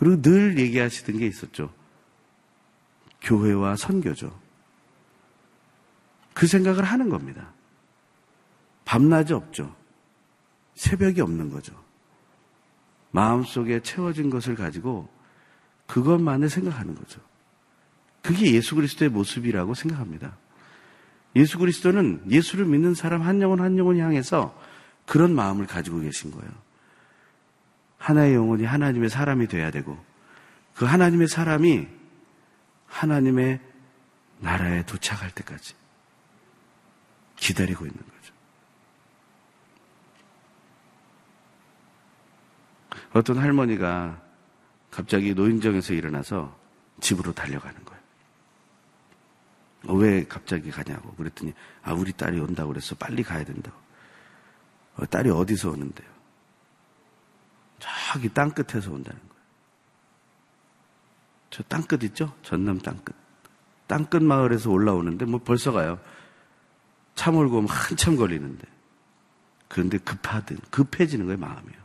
그리고 0.00 0.22
늘 0.22 0.58
얘기하시던 0.58 1.18
게 1.18 1.26
있었죠. 1.26 1.70
교회와 3.20 3.76
선교죠. 3.76 4.34
그 6.32 6.46
생각을 6.46 6.84
하는 6.84 7.10
겁니다. 7.10 7.52
밤낮이 8.86 9.34
없죠. 9.34 9.76
새벽이 10.74 11.20
없는 11.20 11.50
거죠. 11.50 11.74
마음속에 13.10 13.80
채워진 13.80 14.30
것을 14.30 14.54
가지고 14.54 15.10
그것만을 15.86 16.48
생각하는 16.48 16.94
거죠. 16.94 17.20
그게 18.22 18.54
예수 18.54 18.76
그리스도의 18.76 19.10
모습이라고 19.10 19.74
생각합니다. 19.74 20.38
예수 21.36 21.58
그리스도는 21.58 22.22
예수를 22.30 22.64
믿는 22.64 22.94
사람 22.94 23.20
한 23.20 23.42
영혼 23.42 23.60
한 23.60 23.76
영혼 23.76 23.98
향해서 23.98 24.58
그런 25.04 25.34
마음을 25.34 25.66
가지고 25.66 26.00
계신 26.00 26.30
거예요. 26.30 26.50
하나의 28.00 28.34
영혼이 28.34 28.64
하나님의 28.64 29.10
사람이 29.10 29.46
돼야 29.46 29.70
되고 29.70 30.02
그 30.74 30.86
하나님의 30.86 31.28
사람이 31.28 31.86
하나님의 32.86 33.60
나라에 34.38 34.84
도착할 34.86 35.30
때까지 35.30 35.74
기다리고 37.36 37.84
있는 37.84 37.98
거죠. 37.98 38.34
어떤 43.12 43.38
할머니가 43.38 44.20
갑자기 44.90 45.34
노인정에서 45.34 45.92
일어나서 45.92 46.58
집으로 47.00 47.32
달려가는 47.32 47.84
거예요. 47.84 48.00
어, 49.88 49.94
왜 49.94 50.26
갑자기 50.26 50.70
가냐고 50.70 51.14
그랬더니 51.14 51.52
아 51.82 51.92
우리 51.92 52.12
딸이 52.12 52.40
온다고 52.40 52.68
그래서 52.70 52.94
빨리 52.94 53.22
가야 53.22 53.44
된다고. 53.44 53.76
어, 54.96 55.06
딸이 55.06 55.30
어디서 55.30 55.70
오는데요? 55.70 56.19
저기 57.80 58.28
땅 58.28 58.50
끝에서 58.50 58.90
온다는 58.92 59.18
거예요. 59.18 59.40
저 61.50 61.62
땅끝 61.64 62.04
있죠? 62.04 62.32
전남 62.42 62.78
땅 62.78 62.96
끝. 62.98 63.14
땅끝 63.86 64.22
마을에서 64.22 64.70
올라오는데 64.70 65.24
뭐 65.24 65.40
벌써 65.40 65.72
가요. 65.72 65.98
차 67.14 67.30
몰고 67.30 67.58
오면 67.58 67.68
한참 67.68 68.16
걸리는데. 68.16 68.66
그런데 69.68 69.98
급하든 69.98 70.58
급해지는 70.70 71.26
거예요, 71.26 71.38
마음이요. 71.38 71.80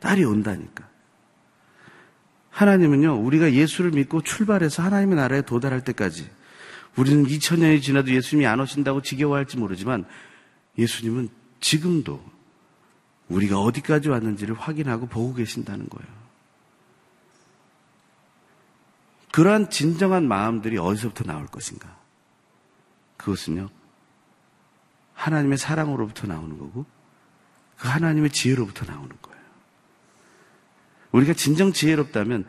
딸이 0.00 0.24
온다니까. 0.24 0.88
하나님은요, 2.50 3.20
우리가 3.20 3.52
예수를 3.52 3.92
믿고 3.92 4.22
출발해서 4.22 4.82
하나님의 4.82 5.16
나라에 5.16 5.42
도달할 5.42 5.82
때까지 5.84 6.28
우리는 6.96 7.24
2000년이 7.24 7.80
지나도 7.82 8.10
예수님이 8.10 8.46
안 8.46 8.60
오신다고 8.60 9.02
지겨워할지 9.02 9.56
모르지만 9.56 10.04
예수님은 10.76 11.28
지금도 11.60 12.22
우리가 13.30 13.60
어디까지 13.60 14.08
왔는지를 14.08 14.54
확인하고 14.54 15.06
보고 15.06 15.34
계신다는 15.34 15.88
거예요. 15.88 16.20
그러한 19.32 19.70
진정한 19.70 20.26
마음들이 20.26 20.76
어디서부터 20.76 21.24
나올 21.24 21.46
것인가? 21.46 21.96
그것은요, 23.16 23.70
하나님의 25.14 25.58
사랑으로부터 25.58 26.26
나오는 26.26 26.58
거고, 26.58 26.84
그 27.78 27.88
하나님의 27.88 28.30
지혜로부터 28.30 28.84
나오는 28.84 29.08
거예요. 29.22 29.40
우리가 31.12 31.32
진정 31.34 31.72
지혜롭다면 31.72 32.46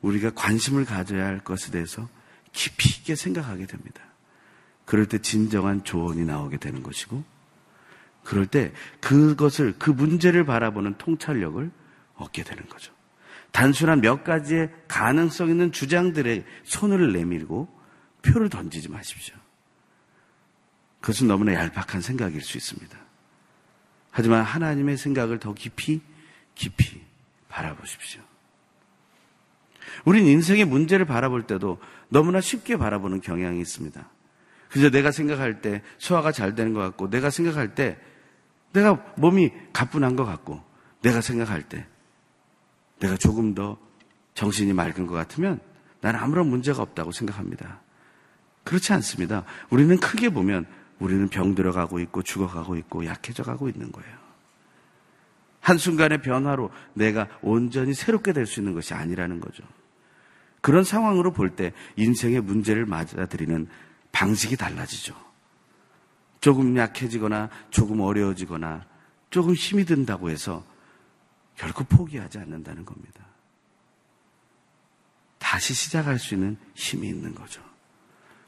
우리가 0.00 0.30
관심을 0.30 0.86
가져야 0.86 1.26
할 1.26 1.40
것에 1.40 1.70
대해서 1.70 2.08
깊이 2.52 2.88
있게 2.88 3.14
생각하게 3.14 3.66
됩니다. 3.66 4.02
그럴 4.86 5.06
때 5.06 5.18
진정한 5.18 5.84
조언이 5.84 6.24
나오게 6.24 6.56
되는 6.56 6.82
것이고, 6.82 7.22
그럴 8.24 8.46
때 8.46 8.72
그것을, 9.00 9.74
그 9.78 9.90
문제를 9.90 10.44
바라보는 10.44 10.94
통찰력을 10.98 11.70
얻게 12.14 12.44
되는 12.44 12.66
거죠. 12.68 12.92
단순한 13.50 14.00
몇 14.00 14.24
가지의 14.24 14.70
가능성 14.88 15.50
있는 15.50 15.72
주장들의 15.72 16.44
손을 16.64 17.12
내밀고 17.12 17.68
표를 18.22 18.48
던지지 18.48 18.88
마십시오. 18.88 19.36
그것은 21.00 21.26
너무나 21.26 21.54
얄팍한 21.54 22.00
생각일 22.00 22.40
수 22.42 22.56
있습니다. 22.56 22.96
하지만 24.10 24.42
하나님의 24.42 24.96
생각을 24.96 25.38
더 25.38 25.52
깊이, 25.52 26.00
깊이 26.54 27.00
바라보십시오. 27.48 28.22
우린 30.04 30.26
인생의 30.26 30.64
문제를 30.64 31.04
바라볼 31.04 31.42
때도 31.46 31.78
너무나 32.08 32.40
쉽게 32.40 32.76
바라보는 32.76 33.20
경향이 33.20 33.60
있습니다. 33.60 34.08
그저 34.68 34.90
내가 34.90 35.10
생각할 35.10 35.60
때 35.60 35.82
소화가 35.98 36.32
잘 36.32 36.54
되는 36.54 36.72
것 36.72 36.80
같고, 36.80 37.10
내가 37.10 37.28
생각할 37.30 37.74
때 37.74 37.98
내가 38.72 38.94
몸이 39.16 39.52
가뿐한 39.72 40.16
것 40.16 40.24
같고, 40.24 40.62
내가 41.02 41.20
생각할 41.20 41.62
때 41.68 41.86
내가 43.00 43.16
조금 43.16 43.54
더 43.54 43.76
정신이 44.34 44.72
맑은 44.72 45.06
것 45.06 45.14
같으면 45.14 45.60
나는 46.00 46.20
아무런 46.20 46.48
문제가 46.48 46.82
없다고 46.82 47.12
생각합니다. 47.12 47.80
그렇지 48.64 48.92
않습니다. 48.92 49.44
우리는 49.70 49.96
크게 49.98 50.30
보면 50.30 50.66
우리는 51.00 51.28
병들어가고 51.28 51.98
있고 52.00 52.22
죽어가고 52.22 52.76
있고 52.76 53.04
약해져 53.06 53.42
가고 53.42 53.68
있는 53.68 53.90
거예요. 53.90 54.22
한순간의 55.60 56.22
변화로 56.22 56.70
내가 56.94 57.28
온전히 57.40 57.94
새롭게 57.94 58.32
될 58.32 58.46
수 58.46 58.60
있는 58.60 58.72
것이 58.74 58.94
아니라는 58.94 59.40
거죠. 59.40 59.64
그런 60.60 60.84
상황으로 60.84 61.32
볼 61.32 61.50
때 61.56 61.72
인생의 61.96 62.40
문제를 62.40 62.86
맞아들이는 62.86 63.68
방식이 64.12 64.56
달라지죠. 64.56 65.14
조금 66.42 66.76
약해지거나 66.76 67.48
조금 67.70 68.00
어려워지거나 68.00 68.84
조금 69.30 69.54
힘이 69.54 69.84
든다고 69.84 70.28
해서 70.28 70.64
결코 71.56 71.84
포기하지 71.84 72.38
않는다는 72.38 72.84
겁니다. 72.84 73.24
다시 75.38 75.72
시작할 75.72 76.18
수 76.18 76.34
있는 76.34 76.56
힘이 76.74 77.08
있는 77.08 77.32
거죠. 77.32 77.62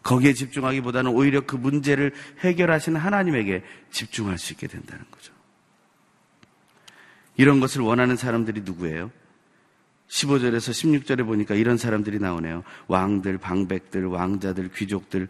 거기에 0.02 0.32
집중하기보다는 0.32 1.12
오히려 1.12 1.46
그 1.46 1.54
문제를 1.54 2.12
해결하시는 2.40 3.00
하나님에게 3.00 3.62
집중할 3.92 4.38
수 4.38 4.52
있게 4.52 4.66
된다는 4.66 5.04
거죠. 5.12 5.32
이런 7.36 7.60
것을 7.60 7.82
원하는 7.82 8.16
사람들이 8.16 8.62
누구예요? 8.62 9.12
15절에서 10.08 11.04
16절에 11.04 11.24
보니까 11.24 11.54
이런 11.54 11.76
사람들이 11.76 12.18
나오네요. 12.18 12.64
왕들, 12.88 13.38
방백들, 13.38 14.06
왕자들, 14.06 14.72
귀족들, 14.72 15.28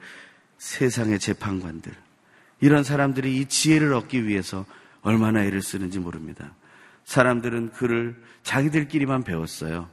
세상의 0.56 1.18
재판관들. 1.18 2.03
이런 2.64 2.82
사람들이 2.82 3.36
이 3.36 3.44
지혜를 3.44 3.92
얻기 3.92 4.26
위해서 4.26 4.64
얼마나 5.02 5.44
애를 5.44 5.60
쓰는지 5.60 5.98
모릅니다. 5.98 6.54
사람들은 7.04 7.72
글을 7.72 8.16
자기들끼리만 8.42 9.22
배웠어요. 9.22 9.90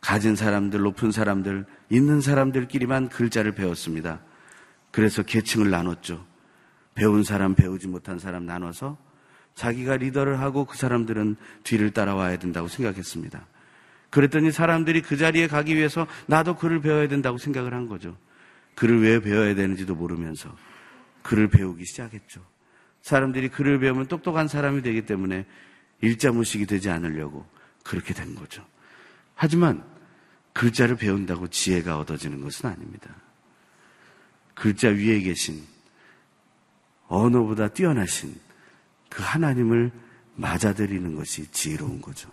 가진 0.00 0.34
사람들, 0.34 0.80
높은 0.80 1.12
사람들, 1.12 1.66
있는 1.90 2.22
사람들끼리만 2.22 3.10
글자를 3.10 3.52
배웠습니다. 3.52 4.20
그래서 4.90 5.22
계층을 5.22 5.68
나눴죠. 5.68 6.24
배운 6.94 7.22
사람, 7.22 7.54
배우지 7.54 7.86
못한 7.86 8.18
사람 8.18 8.46
나눠서 8.46 8.96
자기가 9.54 9.98
리더를 9.98 10.40
하고 10.40 10.64
그 10.64 10.78
사람들은 10.78 11.36
뒤를 11.64 11.90
따라와야 11.90 12.38
된다고 12.38 12.66
생각했습니다. 12.68 13.44
그랬더니 14.08 14.52
사람들이 14.52 15.02
그 15.02 15.18
자리에 15.18 15.48
가기 15.48 15.76
위해서 15.76 16.06
나도 16.24 16.56
글을 16.56 16.80
배워야 16.80 17.08
된다고 17.08 17.36
생각을 17.36 17.74
한 17.74 17.88
거죠. 17.88 18.16
글을 18.74 19.02
왜 19.02 19.20
배워야 19.20 19.54
되는지도 19.54 19.94
모르면서 19.94 20.48
글을 21.22 21.48
배우기 21.48 21.84
시작했죠. 21.84 22.44
사람들이 23.02 23.48
글을 23.48 23.80
배우면 23.80 24.06
똑똑한 24.06 24.48
사람이 24.48 24.82
되기 24.82 25.06
때문에 25.06 25.46
일자무식이 26.00 26.66
되지 26.66 26.90
않으려고 26.90 27.46
그렇게 27.82 28.14
된 28.14 28.34
거죠. 28.34 28.64
하지만 29.34 29.84
글자를 30.52 30.96
배운다고 30.96 31.48
지혜가 31.48 31.98
얻어지는 31.98 32.40
것은 32.42 32.68
아닙니다. 32.70 33.14
글자 34.54 34.88
위에 34.88 35.20
계신 35.20 35.64
언어보다 37.08 37.68
뛰어나신 37.68 38.38
그 39.08 39.22
하나님을 39.22 39.90
맞아들이는 40.36 41.14
것이 41.16 41.50
지혜로운 41.50 42.00
거죠. 42.00 42.30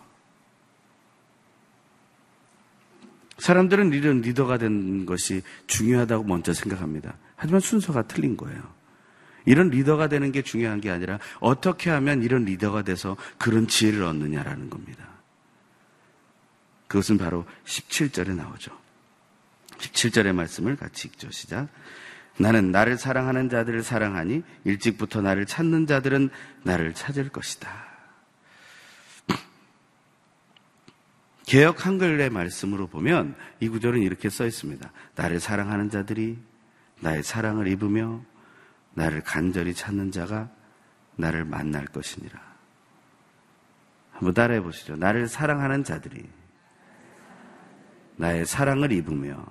사람들은 3.39 3.93
이런 3.93 4.21
리더가 4.21 4.57
된 4.57 5.05
것이 5.05 5.41
중요하다고 5.67 6.25
먼저 6.25 6.53
생각합니다. 6.53 7.17
하지만 7.35 7.61
순서가 7.61 8.03
틀린 8.03 8.35
거예요. 8.35 8.78
이런 9.45 9.69
리더가 9.69 10.07
되는 10.07 10.31
게 10.31 10.41
중요한 10.41 10.81
게 10.81 10.89
아니라 10.89 11.19
어떻게 11.39 11.89
하면 11.89 12.23
이런 12.23 12.45
리더가 12.45 12.83
돼서 12.83 13.17
그런 13.37 13.67
지혜를 13.67 14.03
얻느냐라는 14.03 14.69
겁니다. 14.69 15.07
그것은 16.87 17.17
바로 17.17 17.45
17절에 17.65 18.35
나오죠. 18.35 18.77
17절의 19.77 20.33
말씀을 20.33 20.75
같이 20.75 21.07
읽죠. 21.07 21.29
시작. 21.31 21.69
나는 22.37 22.71
나를 22.71 22.97
사랑하는 22.97 23.49
자들을 23.49 23.83
사랑하니 23.83 24.43
일찍부터 24.63 25.21
나를 25.21 25.45
찾는 25.45 25.87
자들은 25.87 26.29
나를 26.63 26.93
찾을 26.93 27.29
것이다. 27.29 27.69
개혁 31.45 31.85
한글의 31.85 32.29
말씀으로 32.29 32.87
보면 32.87 33.35
이 33.59 33.67
구절은 33.67 34.01
이렇게 34.01 34.29
써 34.29 34.45
있습니다. 34.45 34.91
나를 35.15 35.39
사랑하는 35.39 35.89
자들이 35.89 36.37
나의 37.01 37.23
사랑을 37.23 37.67
입으며 37.67 38.21
나를 38.93 39.21
간절히 39.21 39.73
찾는 39.73 40.11
자가 40.11 40.49
나를 41.15 41.45
만날 41.45 41.85
것이니라. 41.85 42.39
한번 44.11 44.33
따라해 44.33 44.61
보시죠. 44.61 44.95
나를 44.95 45.27
사랑하는 45.27 45.83
자들이 45.83 46.29
나의 48.17 48.45
사랑을 48.45 48.91
입으며 48.91 49.45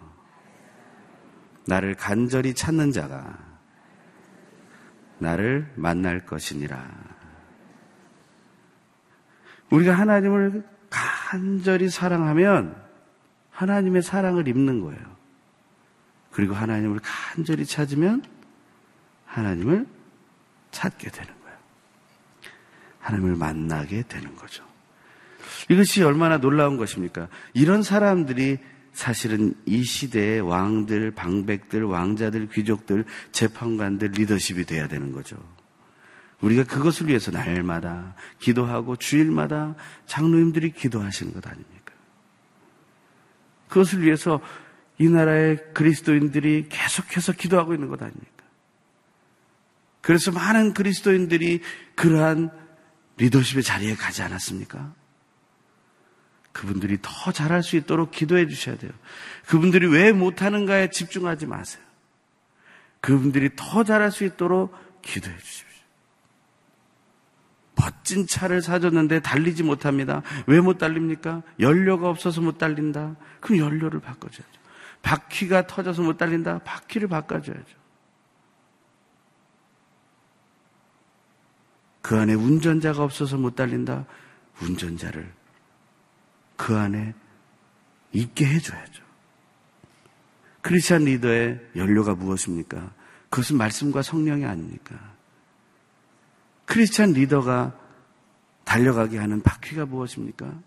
나를 1.66 1.94
간절히 1.94 2.54
찾는 2.54 2.92
자가 2.92 3.38
나를 5.18 5.72
만날 5.74 6.24
것이니라. 6.24 6.86
우리가 9.70 9.94
하나님을 9.94 10.64
간절히 10.90 11.88
사랑하면 11.88 12.76
하나님의 13.50 14.02
사랑을 14.02 14.48
입는 14.48 14.80
거예요. 14.80 15.00
그리고 16.30 16.54
하나님을 16.54 17.00
간절히 17.02 17.66
찾으면 17.66 18.22
하나님을 19.28 19.86
찾게 20.70 21.10
되는 21.10 21.32
거예요. 21.42 21.58
하나님을 23.00 23.36
만나게 23.36 24.02
되는 24.08 24.34
거죠. 24.36 24.64
이것이 25.70 26.02
얼마나 26.02 26.38
놀라운 26.38 26.76
것입니까? 26.76 27.28
이런 27.54 27.82
사람들이 27.82 28.58
사실은 28.92 29.54
이 29.64 29.84
시대의 29.84 30.40
왕들, 30.40 31.12
방백들, 31.12 31.84
왕자들, 31.84 32.48
귀족들, 32.48 33.04
재판관들 33.32 34.08
리더십이 34.12 34.64
돼야 34.64 34.88
되는 34.88 35.12
거죠. 35.12 35.36
우리가 36.40 36.64
그것을 36.64 37.08
위해서 37.08 37.30
날마다 37.30 38.14
기도하고 38.38 38.96
주일마다 38.96 39.74
장로님들이 40.06 40.72
기도하시는 40.72 41.32
것 41.32 41.46
아닙니까? 41.46 41.92
그것을 43.68 44.02
위해서 44.02 44.40
이 44.98 45.08
나라의 45.08 45.58
그리스도인들이 45.74 46.66
계속해서 46.68 47.32
기도하고 47.32 47.74
있는 47.74 47.88
것 47.88 48.02
아닙니까? 48.02 48.37
그래서 50.08 50.32
많은 50.32 50.72
그리스도인들이 50.72 51.60
그러한 51.94 52.50
리더십의 53.18 53.62
자리에 53.62 53.94
가지 53.94 54.22
않았습니까? 54.22 54.94
그분들이 56.52 56.96
더 57.02 57.30
잘할 57.30 57.62
수 57.62 57.76
있도록 57.76 58.10
기도해 58.10 58.48
주셔야 58.48 58.78
돼요. 58.78 58.90
그분들이 59.46 59.86
왜 59.86 60.12
못하는가에 60.12 60.88
집중하지 60.88 61.44
마세요. 61.44 61.84
그분들이 63.02 63.50
더 63.54 63.84
잘할 63.84 64.10
수 64.10 64.24
있도록 64.24 64.74
기도해 65.02 65.36
주십시오. 65.36 65.66
멋진 67.74 68.26
차를 68.26 68.62
사줬는데 68.62 69.20
달리지 69.20 69.62
못합니다. 69.62 70.22
왜 70.46 70.62
못 70.62 70.78
달립니까? 70.78 71.42
연료가 71.60 72.08
없어서 72.08 72.40
못 72.40 72.56
달린다. 72.56 73.16
그럼 73.40 73.58
연료를 73.58 74.00
바꿔줘야죠. 74.00 74.58
바퀴가 75.02 75.66
터져서 75.66 76.00
못 76.00 76.16
달린다. 76.16 76.60
바퀴를 76.60 77.08
바꿔줘야죠. 77.08 77.77
그 82.08 82.16
안에 82.18 82.32
운전자가 82.32 83.02
없어서 83.02 83.36
못 83.36 83.54
달린다. 83.54 84.06
운전자를 84.62 85.30
그 86.56 86.74
안에 86.74 87.12
있게 88.12 88.46
해줘야죠. 88.46 89.04
크리스찬 90.62 91.04
리더의 91.04 91.60
연료가 91.76 92.14
무엇입니까? 92.14 92.94
그것은 93.28 93.58
말씀과 93.58 94.00
성령이 94.00 94.46
아닙니까? 94.46 94.98
크리스찬 96.64 97.12
리더가 97.12 97.78
달려가게 98.64 99.18
하는 99.18 99.42
바퀴가 99.42 99.84
무엇입니까? 99.84 100.62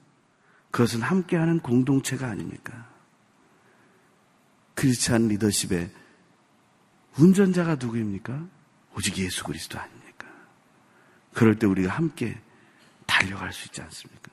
그것은 0.70 1.02
함께하는 1.02 1.62
공동체가 1.62 2.28
아닙니까? 2.28 2.88
크리스찬 4.76 5.28
리더십의 5.30 5.90
운전자가 7.18 7.78
누구입니까? 7.78 8.48
오직 8.96 9.18
예수 9.18 9.44
그리스도 9.44 9.80
아닙니까? 9.80 10.01
그럴 11.42 11.58
때 11.58 11.66
우리가 11.66 11.92
함께 11.92 12.40
달려갈 13.08 13.52
수 13.52 13.66
있지 13.66 13.82
않습니까? 13.82 14.32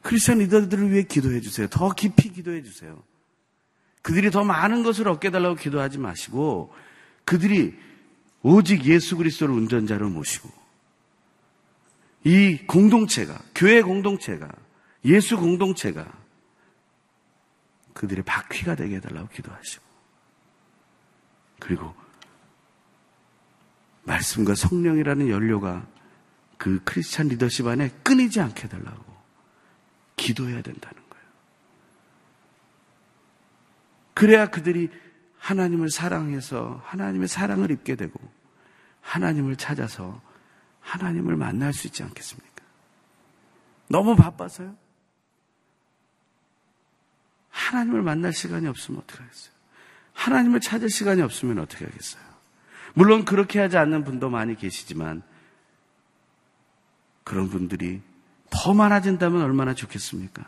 크리스천 0.00 0.38
리더들을 0.38 0.90
위해 0.90 1.02
기도해 1.02 1.42
주세요. 1.42 1.66
더 1.68 1.90
깊이 1.90 2.32
기도해 2.32 2.62
주세요. 2.62 3.02
그들이 4.00 4.30
더 4.30 4.44
많은 4.44 4.82
것을 4.82 5.08
얻게 5.08 5.30
달라고 5.30 5.56
기도하지 5.56 5.98
마시고 5.98 6.74
그들이 7.26 7.78
오직 8.40 8.86
예수 8.86 9.18
그리스도를 9.18 9.54
운전자로 9.54 10.08
모시고 10.08 10.50
이 12.24 12.64
공동체가 12.66 13.38
교회 13.54 13.82
공동체가 13.82 14.48
예수 15.04 15.36
공동체가 15.36 16.10
그들의 17.92 18.24
바퀴가 18.24 18.74
되게 18.74 18.96
해달라고 18.96 19.28
기도하시고 19.28 19.84
그리고 21.58 21.99
말씀과 24.04 24.54
성령이라는 24.54 25.28
연료가 25.28 25.86
그 26.56 26.80
크리스찬 26.84 27.28
리더십 27.28 27.66
안에 27.66 27.90
끊이지 28.02 28.40
않게 28.40 28.64
해달라고 28.64 29.04
기도해야 30.16 30.62
된다는 30.62 30.96
거예요. 31.08 31.24
그래야 34.14 34.46
그들이 34.50 34.90
하나님을 35.38 35.90
사랑해서 35.90 36.82
하나님의 36.84 37.28
사랑을 37.28 37.70
입게 37.70 37.96
되고 37.96 38.20
하나님을 39.00 39.56
찾아서 39.56 40.20
하나님을 40.80 41.36
만날 41.36 41.72
수 41.72 41.86
있지 41.86 42.02
않겠습니까? 42.02 42.50
너무 43.88 44.14
바빠서요? 44.16 44.76
하나님을 47.48 48.02
만날 48.02 48.32
시간이 48.32 48.66
없으면 48.68 49.00
어떻게 49.00 49.22
하겠어요? 49.22 49.52
하나님을 50.12 50.60
찾을 50.60 50.90
시간이 50.90 51.22
없으면 51.22 51.58
어떻게 51.58 51.84
하겠어요? 51.84 52.29
물론 52.94 53.24
그렇게 53.24 53.60
하지 53.60 53.76
않는 53.76 54.04
분도 54.04 54.30
많이 54.30 54.56
계시지만 54.56 55.22
그런 57.24 57.48
분들이 57.48 58.00
더 58.50 58.74
많아진다면 58.74 59.42
얼마나 59.42 59.74
좋겠습니까? 59.74 60.44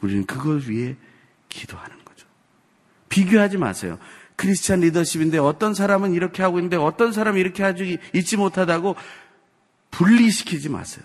우리는 0.00 0.24
그걸 0.26 0.62
위해 0.66 0.96
기도하는 1.48 2.04
거죠. 2.04 2.26
비교하지 3.08 3.58
마세요. 3.58 3.98
크리스찬 4.36 4.80
리더십인데 4.80 5.38
어떤 5.38 5.74
사람은 5.74 6.14
이렇게 6.14 6.42
하고 6.42 6.58
있는데 6.58 6.76
어떤 6.76 7.12
사람은 7.12 7.40
이렇게 7.40 7.62
하지 7.62 7.98
있지 8.14 8.36
못하다고 8.36 8.96
분리시키지 9.90 10.68
마세요. 10.68 11.04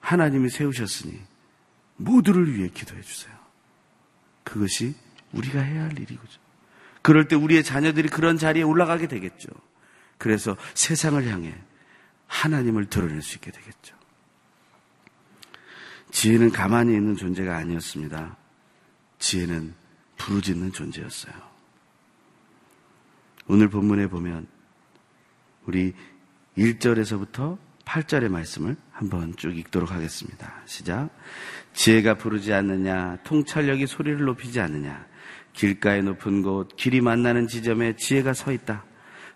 하나님이 0.00 0.48
세우셨으니 0.50 1.18
모두를 1.96 2.54
위해 2.54 2.68
기도해 2.68 3.00
주세요. 3.02 3.34
그것이 4.44 4.94
우리가 5.32 5.60
해야 5.60 5.84
할 5.84 5.92
일이죠. 5.92 6.41
그럴 7.02 7.28
때 7.28 7.36
우리의 7.36 7.64
자녀들이 7.64 8.08
그런 8.08 8.38
자리에 8.38 8.62
올라가게 8.62 9.08
되겠죠. 9.08 9.48
그래서 10.18 10.56
세상을 10.74 11.26
향해 11.28 11.54
하나님을 12.28 12.86
드러낼 12.86 13.22
수 13.22 13.36
있게 13.36 13.50
되겠죠. 13.50 13.96
지혜는 16.12 16.50
가만히 16.50 16.94
있는 16.94 17.16
존재가 17.16 17.56
아니었습니다. 17.56 18.36
지혜는 19.18 19.74
부르짖는 20.16 20.72
존재였어요. 20.72 21.34
오늘 23.48 23.68
본문에 23.68 24.06
보면 24.06 24.46
우리 25.64 25.94
1절에서부터 26.56 27.58
8절의 27.84 28.28
말씀을 28.28 28.76
한번 28.92 29.34
쭉 29.36 29.56
읽도록 29.56 29.90
하겠습니다. 29.90 30.62
시작. 30.66 31.10
지혜가 31.72 32.14
부르지 32.14 32.52
않느냐, 32.52 33.18
통찰력이 33.24 33.86
소리를 33.86 34.24
높이지 34.24 34.60
않느냐, 34.60 35.06
길가의 35.52 36.02
높은 36.02 36.42
곳, 36.42 36.74
길이 36.76 37.00
만나는 37.00 37.46
지점에 37.46 37.96
지혜가 37.96 38.32
서 38.32 38.52
있다. 38.52 38.84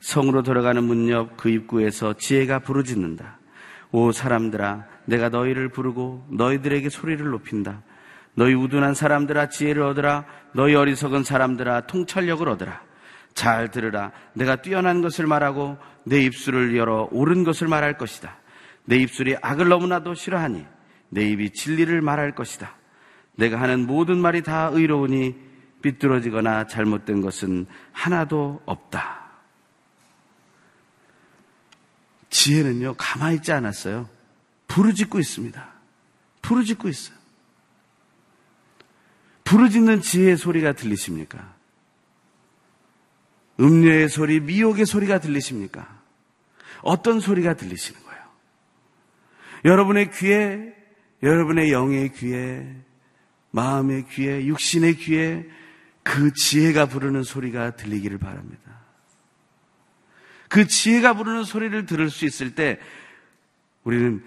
성으로 0.01 0.43
돌아가는 0.43 0.83
문 0.83 1.09
옆 1.09 1.37
그 1.37 1.49
입구에서 1.49 2.15
지혜가 2.15 2.61
부르짖는다. 2.61 3.39
오 3.93 4.13
사람들아, 4.13 4.85
내가 5.07 5.29
너희를 5.29 5.69
부르고 5.69 6.27
너희들에게 6.31 6.89
소리를 6.89 7.25
높인다. 7.27 7.83
너희 8.35 8.55
우둔한 8.55 8.95
사람들아 8.95 9.49
지혜를 9.49 9.83
얻으라. 9.83 10.27
너희 10.53 10.75
어리석은 10.75 11.25
사람들아 11.25 11.83
통찰력을 11.87 12.47
얻으라. 12.49 12.83
잘 13.35 13.71
들으라. 13.71 14.13
내가 14.35 14.57
뛰어난 14.57 15.03
것을 15.03 15.27
말하고 15.27 15.79
내 16.05 16.21
입술을 16.23 16.77
열어 16.77 17.09
옳은 17.13 17.45
것을 17.45 17.69
말할 17.69 17.97
것이다. 17.99 18.37
내 18.85 18.97
입술이 18.97 19.37
악을 19.41 19.69
너무나도 19.69 20.15
싫어하니 20.15 20.65
내 21.11 21.29
입이 21.31 21.51
진리를 21.53 22.01
말할 22.01 22.35
것이다. 22.35 22.75
내가 23.37 23.61
하는 23.61 23.87
모든 23.87 24.19
말이 24.19 24.43
다 24.43 24.71
의로우니 24.73 25.46
삐뚤어지거나 25.83 26.67
잘못된 26.67 27.21
것은 27.21 27.67
하나도 27.93 28.63
없다. 28.67 29.27
지혜는요, 32.31 32.95
가만히 32.99 33.37
있지 33.37 33.53
않았어요. 33.53 34.09
부르짖고 34.69 35.19
있습니다. 35.19 35.73
부르짖고 36.43 36.89
있어요. 36.89 37.17
부르짖는 39.45 40.01
지혜의 40.03 40.37
소리가 40.37 40.73
들리십니까? 40.73 41.55
음료의 43.61 44.09
소리, 44.09 44.41
미혹의 44.41 44.87
소리가 44.87 45.19
들리십니까? 45.21 46.03
어떤 46.83 47.21
소리가 47.21 47.55
들리시는 47.55 48.03
거예요? 48.03 48.23
여러분의 49.65 50.11
귀에, 50.11 50.75
여러분의 51.23 51.73
영의 51.73 52.13
귀에, 52.13 52.67
마음의 53.51 54.09
귀에, 54.09 54.45
육신의 54.47 54.97
귀에 54.97 55.47
그 56.07 56.33
지혜가 56.33 56.87
부르는 56.87 57.25
소리가 57.25 57.75
들리기를 57.75 58.19
바랍니다. 58.19 58.63
그 60.49 60.69
지혜가 60.69 61.15
부르는 61.15 61.43
소리를 61.43 61.85
들을 61.85 62.11
수 62.11 62.25
있을 62.27 62.55
때 62.55 62.79
우리는 63.83 64.25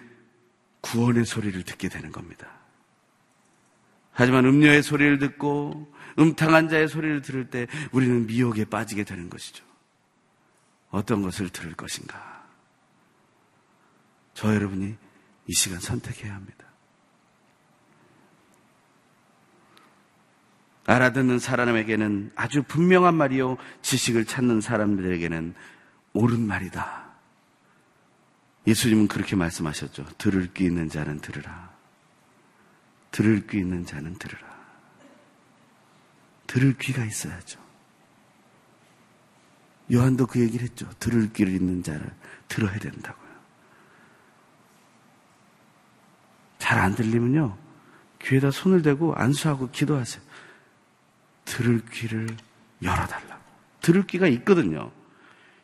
구원의 0.81 1.23
소리를 1.23 1.63
듣게 1.63 1.87
되는 1.87 2.11
겁니다. 2.11 2.51
하지만 4.11 4.43
음녀의 4.43 4.83
소리를 4.83 5.19
듣고 5.19 5.89
음탕한 6.19 6.67
자의 6.67 6.89
소리를 6.89 7.21
들을 7.21 7.49
때 7.49 7.65
우리는 7.93 8.27
미혹에 8.27 8.65
빠지게 8.65 9.05
되는 9.05 9.29
것이죠. 9.29 9.63
어떤 10.89 11.21
것을 11.21 11.47
들을 11.47 11.73
것인가? 11.75 12.45
저 14.33 14.53
여러분이 14.53 14.97
이 15.47 15.53
시간 15.53 15.79
선택해야 15.79 16.35
합니다. 16.35 16.58
알아듣는 20.89 21.37
사람에게는 21.37 22.31
아주 22.35 22.63
분명한 22.63 23.13
말이요. 23.13 23.57
지식을 23.83 24.25
찾는 24.25 24.59
사람들에게는 24.59 25.53
옳은 26.13 26.39
말이다. 26.41 27.09
예수님은 28.65 29.07
그렇게 29.07 29.35
말씀하셨죠. 29.35 30.05
들을 30.17 30.51
귀 30.53 30.65
있는 30.65 30.89
자는 30.89 31.19
들으라. 31.19 31.69
들을 33.11 33.45
귀 33.45 33.59
있는 33.59 33.85
자는 33.85 34.15
들으라. 34.15 34.49
들을 36.47 36.75
귀가 36.79 37.05
있어야죠. 37.05 37.59
요한도 39.93 40.25
그 40.25 40.39
얘기를 40.39 40.67
했죠. 40.67 40.89
들을 40.99 41.31
귀를 41.33 41.53
있는 41.53 41.83
자를 41.83 42.11
들어야 42.47 42.77
된다고요. 42.79 43.29
잘 46.57 46.79
안 46.79 46.95
들리면요. 46.95 47.57
귀에다 48.23 48.49
손을 48.51 48.81
대고 48.81 49.13
안수하고 49.15 49.69
기도하세요. 49.69 50.28
들을 51.49 51.81
귀를 51.91 52.27
열어달라고. 52.83 53.41
들을 53.81 54.05
귀가 54.05 54.27
있거든요. 54.27 54.91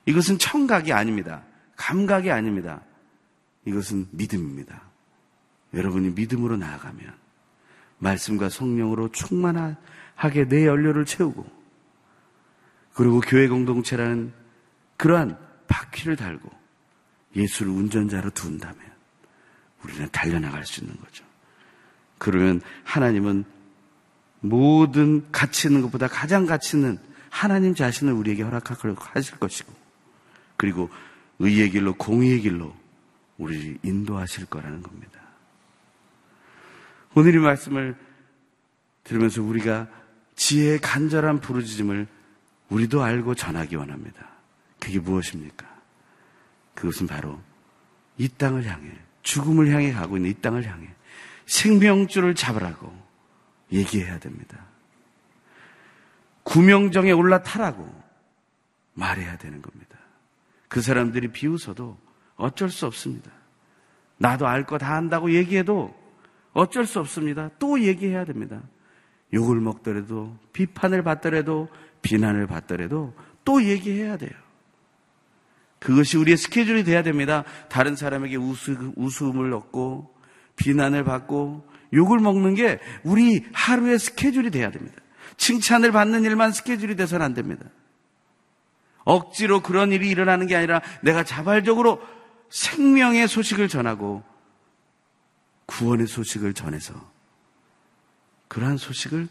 이것은 0.06 0.39
청각이 0.39 0.91
아닙니다. 0.91 1.43
감각이 1.76 2.32
아닙니다. 2.32 2.82
이것은 3.65 4.08
믿음입니다. 4.12 4.82
여러분이 5.74 6.12
믿음으로 6.12 6.58
나아가면 6.58 7.13
말씀과 8.00 8.50
성령으로 8.50 9.12
충만하게 9.12 10.48
내 10.48 10.65
연료를 10.65 11.06
채우고 11.06 11.45
그리고 12.93 13.19
교회 13.19 13.48
공동체라는 13.48 14.34
그러한 14.98 15.38
바퀴를 15.67 16.15
달고 16.15 16.50
예수를 17.36 17.71
운전자로 17.71 18.32
둔다면 18.32 18.80
우리는 19.84 20.08
달려나갈 20.12 20.65
수 20.65 20.82
있는 20.82 20.95
거죠. 21.00 21.26
그러면 22.17 22.62
하나님은 22.86 23.55
모든 24.50 25.32
가치 25.32 25.68
있는 25.68 25.82
것보다 25.82 26.08
가장 26.08 26.46
가치 26.46 26.78
있는 26.78 27.00
하나님 27.30 27.76
자신을 27.76 28.14
우리에게 28.14 28.44
허락하실 28.44 29.40
것이고 29.40 29.74
그리고 30.58 30.90
의의 31.40 31.70
길로 31.72 31.94
공의의 31.94 32.42
길로 32.42 32.74
우리를 33.38 33.80
인도하실 33.84 34.46
거라는 34.46 34.82
겁니다. 34.82 35.20
오늘 37.14 37.36
이 37.36 37.38
말씀을 37.38 37.96
들으면서 39.04 39.42
우리가 39.42 39.88
지혜의 40.36 40.80
간절한 40.80 41.42
부르짖음을 41.42 42.08
우리도 42.70 43.04
알고 43.04 43.36
전하기 43.36 43.76
원합니다. 43.76 44.28
그게 44.80 45.00
무엇입니까? 45.00 45.66
그것은 46.74 47.08
바로 47.08 47.40
이 48.18 48.28
땅을 48.28 48.66
향해 48.66 48.92
죽음을 49.24 49.70
향해 49.74 49.92
가고 49.92 50.18
있는 50.18 50.32
이 50.32 50.34
땅을 50.36 50.66
향해 50.66 50.88
생명줄을 51.46 52.36
잡으라고 52.36 52.94
얘기해야 53.76 54.20
됩니다. 54.20 54.66
구명정에 56.44 57.12
올라타라고 57.12 58.04
말해야 58.94 59.38
되는 59.38 59.62
겁니다. 59.62 59.98
그 60.68 60.82
사람들이 60.82 61.30
비웃어도 61.30 61.98
어쩔 62.36 62.70
수 62.70 62.86
없습니다. 62.86 63.32
나도 64.18 64.48
알 64.48 64.66
거 64.66 64.78
다 64.78 64.96
안다고 64.96 65.32
얘기해도 65.34 65.94
어쩔 66.54 66.86
수 66.86 67.00
없습니다. 67.00 67.50
또 67.60 67.80
얘기해야 67.82 68.26
됩니다. 68.26 68.62
욕을 69.34 69.60
먹더라도 69.60 70.38
비판을 70.54 71.04
받더라도 71.04 71.68
비난을 72.02 72.48
받더라도 72.48 73.14
또 73.44 73.64
얘기해야 73.64 74.18
돼요. 74.18 74.32
그것이 75.80 76.18
우리의 76.18 76.38
스케줄이 76.38 76.84
돼야 76.84 77.04
됩니다. 77.04 77.44
다른 77.70 77.96
사람에게 77.96 78.38
웃음을 78.38 79.54
얻고 79.54 80.16
비난을 80.56 81.04
받고 81.04 81.68
욕을 81.93 82.19
먹는 82.19 82.56
게 82.56 82.80
우리 83.04 83.45
하루의 83.54 84.00
스케줄이 84.00 84.52
돼야 84.52 84.71
됩니다. 84.71 84.95
칭찬을 85.38 85.91
받는 85.91 86.24
일만 86.24 86.52
스케줄이 86.52 86.95
돼서는 86.95 87.26
안 87.26 87.34
됩니다. 87.34 87.65
억지로 89.04 89.62
그런 89.62 89.91
일이 89.91 90.10
일어나는 90.10 90.48
게 90.48 90.56
아니라 90.56 90.82
내가 91.02 91.24
자발적으로 91.24 92.02
생명의 92.50 93.28
소식을 93.28 93.67
전하고 93.67 94.24
구원의 95.67 96.08
소식을 96.08 96.54
전해서 96.54 96.93
그러한 98.48 98.78
소식을 98.78 99.28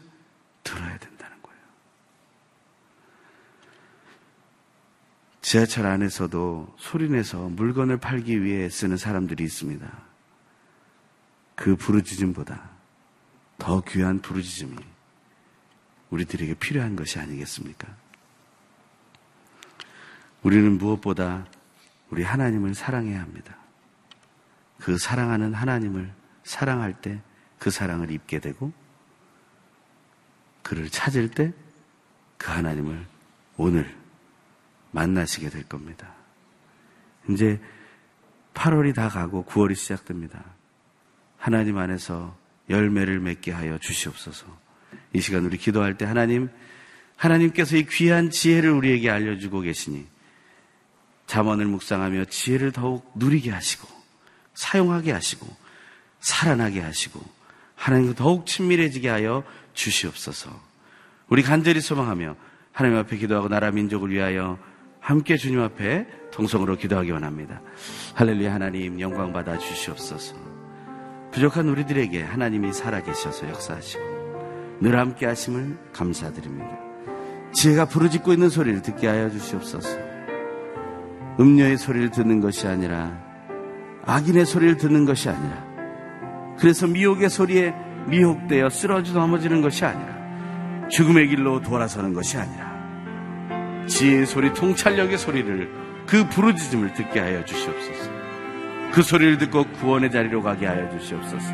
들어야 0.63 0.97
된다는 0.97 1.41
거예요. 1.41 1.59
지하철 5.41 5.85
안에서도 5.85 6.75
소리내서 6.77 7.49
물건을 7.49 7.97
팔기 7.97 8.43
위해 8.43 8.69
쓰는 8.69 8.97
사람들이 8.97 9.43
있습니다. 9.43 10.14
그 11.55 11.75
부르짖음보다 11.75 12.69
더 13.57 13.81
귀한 13.81 14.19
부르짖음이 14.21 14.77
우리들에게 16.09 16.55
필요한 16.55 16.95
것이 16.95 17.19
아니겠습니까? 17.19 17.87
우리는 20.43 20.77
무엇보다 20.77 21.47
우리 22.09 22.23
하나님을 22.23 22.75
사랑해야 22.75 23.21
합니다. 23.21 23.57
그 24.79 24.97
사랑하는 24.97 25.53
하나님을 25.53 26.13
사랑할 26.43 27.01
때 27.01 27.21
그 27.59 27.71
사랑을 27.71 28.11
입게 28.11 28.39
되고 28.39 28.71
그를 30.61 30.89
찾을 30.89 31.31
때 31.31 31.53
그 32.37 32.51
하나님을 32.51 33.07
오늘 33.57 33.97
만나시게 34.91 35.49
될 35.49 35.63
겁니다. 35.63 36.13
이제 37.27 37.59
8월이 38.53 38.93
다 38.93 39.09
가고 39.09 39.43
9월이 39.45 39.75
시작됩니다. 39.75 40.43
하나님 41.45 41.77
안에서 41.77 42.35
열매를 42.71 43.19
맺게 43.19 43.51
하여 43.51 43.77
주시옵소서. 43.77 44.47
이 45.13 45.21
시간 45.21 45.45
우리 45.45 45.59
기도할 45.59 45.95
때 45.95 46.03
하나님, 46.03 46.49
하나님께서 47.17 47.77
이 47.77 47.85
귀한 47.85 48.31
지혜를 48.31 48.71
우리에게 48.71 49.11
알려주고 49.11 49.61
계시니 49.61 50.07
잠언을 51.27 51.67
묵상하며 51.67 52.25
지혜를 52.25 52.71
더욱 52.71 53.11
누리게 53.13 53.51
하시고 53.51 53.87
사용하게 54.55 55.11
하시고 55.11 55.45
살아나게 56.19 56.81
하시고 56.81 57.23
하나님과 57.75 58.15
더욱 58.15 58.47
친밀해지게 58.47 59.07
하여 59.07 59.43
주시옵소서. 59.75 60.49
우리 61.27 61.43
간절히 61.43 61.79
소망하며 61.79 62.35
하나님 62.71 62.97
앞에 62.97 63.17
기도하고 63.17 63.49
나라 63.49 63.69
민족을 63.69 64.09
위하여 64.09 64.57
함께 64.99 65.37
주님 65.37 65.59
앞에 65.59 66.07
동성으로 66.31 66.75
기도하기 66.75 67.11
원합니다. 67.11 67.61
할렐루야 68.15 68.51
하나님 68.51 68.99
영광 68.99 69.31
받아 69.31 69.59
주시옵소서. 69.59 70.54
부족한 71.35 71.67
우리들에게 71.67 72.23
하나님이 72.23 72.71
살아계셔서 72.71 73.49
역사하시고 73.49 74.79
늘 74.79 74.97
함께 74.97 75.25
하심을 75.25 75.77
감사드립니다. 75.91 76.79
지혜가 77.51 77.85
부르짖고 77.85 78.31
있는 78.31 78.49
소리를 78.49 78.81
듣게 78.81 79.07
하여 79.07 79.29
주시옵소서. 79.29 79.89
음녀의 81.37 81.77
소리를 81.77 82.11
듣는 82.11 82.39
것이 82.39 82.67
아니라 82.67 83.21
악인의 84.05 84.45
소리를 84.45 84.77
듣는 84.77 85.03
것이 85.03 85.27
아니라 85.27 86.55
그래서 86.57 86.87
미혹의 86.87 87.29
소리에 87.29 87.73
미혹되어 88.07 88.69
쓰러져 88.69 89.11
넘어지는 89.13 89.61
것이 89.61 89.83
아니라 89.83 90.87
죽음의 90.87 91.27
길로 91.27 91.61
돌아서는 91.61 92.13
것이 92.13 92.37
아니라 92.37 93.85
지혜의 93.87 94.25
소리, 94.25 94.53
통찰력의 94.53 95.17
소리를 95.17 95.69
그 96.07 96.29
부르짖음을 96.29 96.93
듣게 96.93 97.19
하여 97.19 97.43
주시옵소서. 97.43 98.14
그 98.95 99.01
소리를 99.01 99.37
듣고 99.39 99.65
구원의 99.65 100.09
자리로 100.09 100.41
가게 100.41 100.67
하여 100.67 100.89
주시옵소서. 100.97 101.53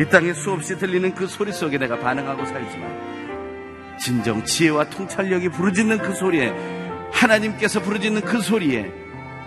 이 0.00 0.04
땅에 0.06 0.32
수없이 0.32 0.76
들리는 0.76 1.14
그 1.14 1.28
소리 1.28 1.52
속에 1.52 1.78
내가 1.78 2.00
반응하고 2.00 2.44
살지만 2.46 3.96
진정 3.96 4.42
지혜와 4.44 4.90
통찰력이 4.90 5.50
부르짖는 5.50 5.98
그 5.98 6.12
소리에 6.12 6.52
하나님께서 7.12 7.80
부르짖는 7.80 8.22
그 8.22 8.40
소리에 8.40 8.92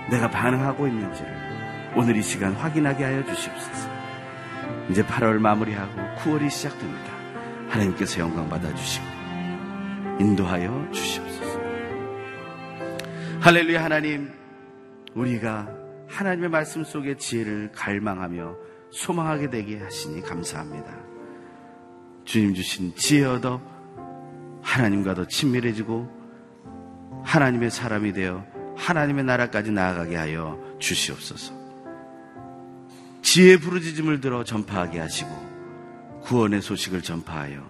내가 0.09 0.29
반응하고 0.29 0.87
있는지를 0.87 1.33
오늘 1.97 2.15
이 2.15 2.23
시간 2.23 2.53
확인하게 2.53 3.03
하여 3.03 3.25
주시옵소서. 3.25 3.89
이제 4.89 5.03
8월 5.03 5.39
마무리하고 5.39 5.99
9월이 6.19 6.49
시작됩니다. 6.49 7.11
하나님께서 7.67 8.21
영광 8.21 8.47
받아주시고 8.47 9.05
인도하여 10.21 10.87
주시옵소서. 10.93 11.59
할렐루야 13.41 13.83
하나님, 13.83 14.31
우리가 15.13 15.82
하나님의 16.13 16.49
말씀 16.49 16.83
속에 16.83 17.17
지혜를 17.17 17.71
갈망하며 17.71 18.55
소망하게 18.91 19.49
되게 19.49 19.79
하시니 19.79 20.21
감사합니다. 20.21 20.95
주님 22.23 22.53
주신 22.53 22.93
지혜 22.95 23.25
얻어 23.25 23.59
하나님과 24.61 25.15
더 25.15 25.27
친밀해지고 25.27 27.23
하나님의 27.23 27.71
사람이 27.71 28.13
되어 28.13 28.45
하나님의 28.77 29.23
나라까지 29.23 29.71
나아가게 29.71 30.15
하여 30.15 30.59
주시옵소서. 30.77 31.53
지혜 33.23 33.57
부르짖음을 33.57 34.21
들어 34.21 34.43
전파하게 34.43 34.99
하시고 34.99 35.31
구원의 36.21 36.61
소식을 36.61 37.01
전파하여 37.01 37.67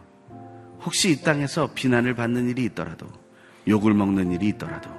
혹시 0.82 1.12
이 1.12 1.22
땅에서 1.22 1.74
비난을 1.74 2.14
받는 2.16 2.50
일이 2.50 2.66
있더라도 2.66 3.08
욕을 3.70 3.94
먹는 3.94 4.34
일이 4.34 4.50
있더라도 4.50 4.90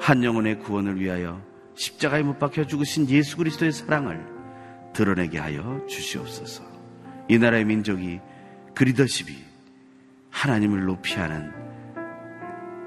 한 0.00 0.24
영혼의 0.24 0.58
구원을 0.58 0.98
위하여 0.98 1.51
십자가에 1.74 2.22
못 2.22 2.38
박혀 2.38 2.66
죽으신 2.66 3.08
예수 3.08 3.36
그리스도의 3.36 3.72
사랑을 3.72 4.24
드러내게 4.92 5.38
하여 5.38 5.84
주시옵소서. 5.88 6.64
이 7.28 7.38
나라의 7.38 7.64
민족이 7.64 8.20
그 8.74 8.84
리더십이 8.84 9.36
하나님을 10.30 10.84
높이하는 10.84 11.52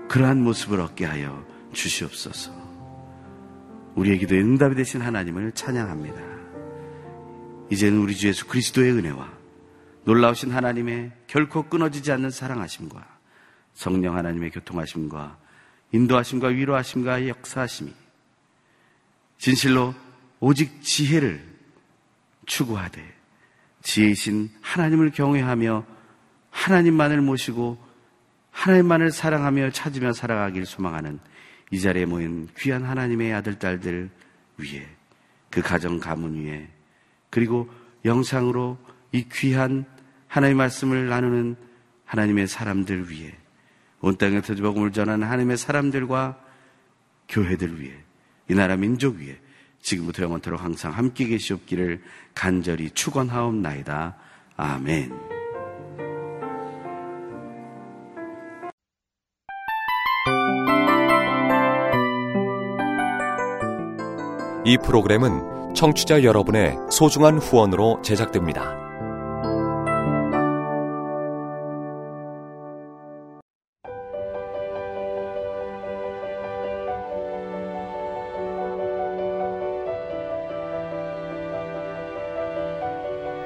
그러한 0.07 0.41
모습을 0.41 0.79
얻게 0.79 1.05
하여 1.05 1.45
주시옵소서. 1.73 2.53
우리의 3.95 4.19
기도에 4.19 4.39
응답이 4.39 4.75
되신 4.75 5.01
하나님을 5.01 5.53
찬양합니다. 5.53 6.21
이제는 7.71 7.99
우리 7.99 8.15
주 8.15 8.27
예수 8.27 8.45
그리스도의 8.45 8.91
은혜와 8.91 9.33
놀라우신 10.03 10.51
하나님의 10.51 11.11
결코 11.27 11.63
끊어지지 11.63 12.11
않는 12.11 12.29
사랑하심과 12.29 13.15
성령 13.73 14.15
하나님의 14.15 14.51
교통하심과 14.51 15.37
인도하심과 15.91 16.49
위로하심과 16.49 17.27
역사하심이 17.27 17.91
진실로 19.37 19.93
오직 20.39 20.81
지혜를 20.81 21.43
추구하되 22.45 23.03
지혜이신 23.81 24.49
하나님을 24.61 25.11
경외하며 25.11 25.85
하나님만을 26.49 27.21
모시고 27.21 27.77
하나님만을 28.51 29.11
사랑하며 29.11 29.71
찾으며 29.71 30.13
살아가길 30.13 30.65
소망하는 30.65 31.19
이 31.71 31.79
자리에 31.79 32.05
모인 32.05 32.47
귀한 32.57 32.83
하나님의 32.83 33.33
아들, 33.33 33.59
딸들 33.59 34.09
위에 34.57 34.87
그 35.49 35.61
가정 35.61 35.99
가문 35.99 36.35
위에 36.35 36.69
그리고 37.29 37.69
영상으로 38.05 38.77
이 39.11 39.27
귀한 39.31 39.85
하나님의 40.27 40.57
말씀을 40.57 41.09
나누는 41.09 41.55
하나님의 42.05 42.47
사람들 42.47 43.11
위에 43.11 43.35
온 44.01 44.17
땅에 44.17 44.41
터지복음을 44.41 44.91
전하는 44.91 45.27
하나님의 45.27 45.57
사람들과 45.57 46.39
교회들 47.27 47.81
위해 47.81 48.04
이 48.49 48.53
나라 48.53 48.75
민족 48.75 49.17
위에 49.17 49.37
지금부터 49.81 50.23
영원토록 50.23 50.63
항상 50.63 50.91
함께 50.91 51.25
계시옵기를 51.25 52.01
간절히 52.33 52.89
축원하옵나이다. 52.89 54.17
아멘. 54.57 55.11
이 64.65 64.77
프로그램은 64.83 65.75
청취자 65.75 66.23
여러분의 66.23 66.75
소중한 66.89 67.37
후원으로 67.37 68.01
제작됩니다. 68.01 68.84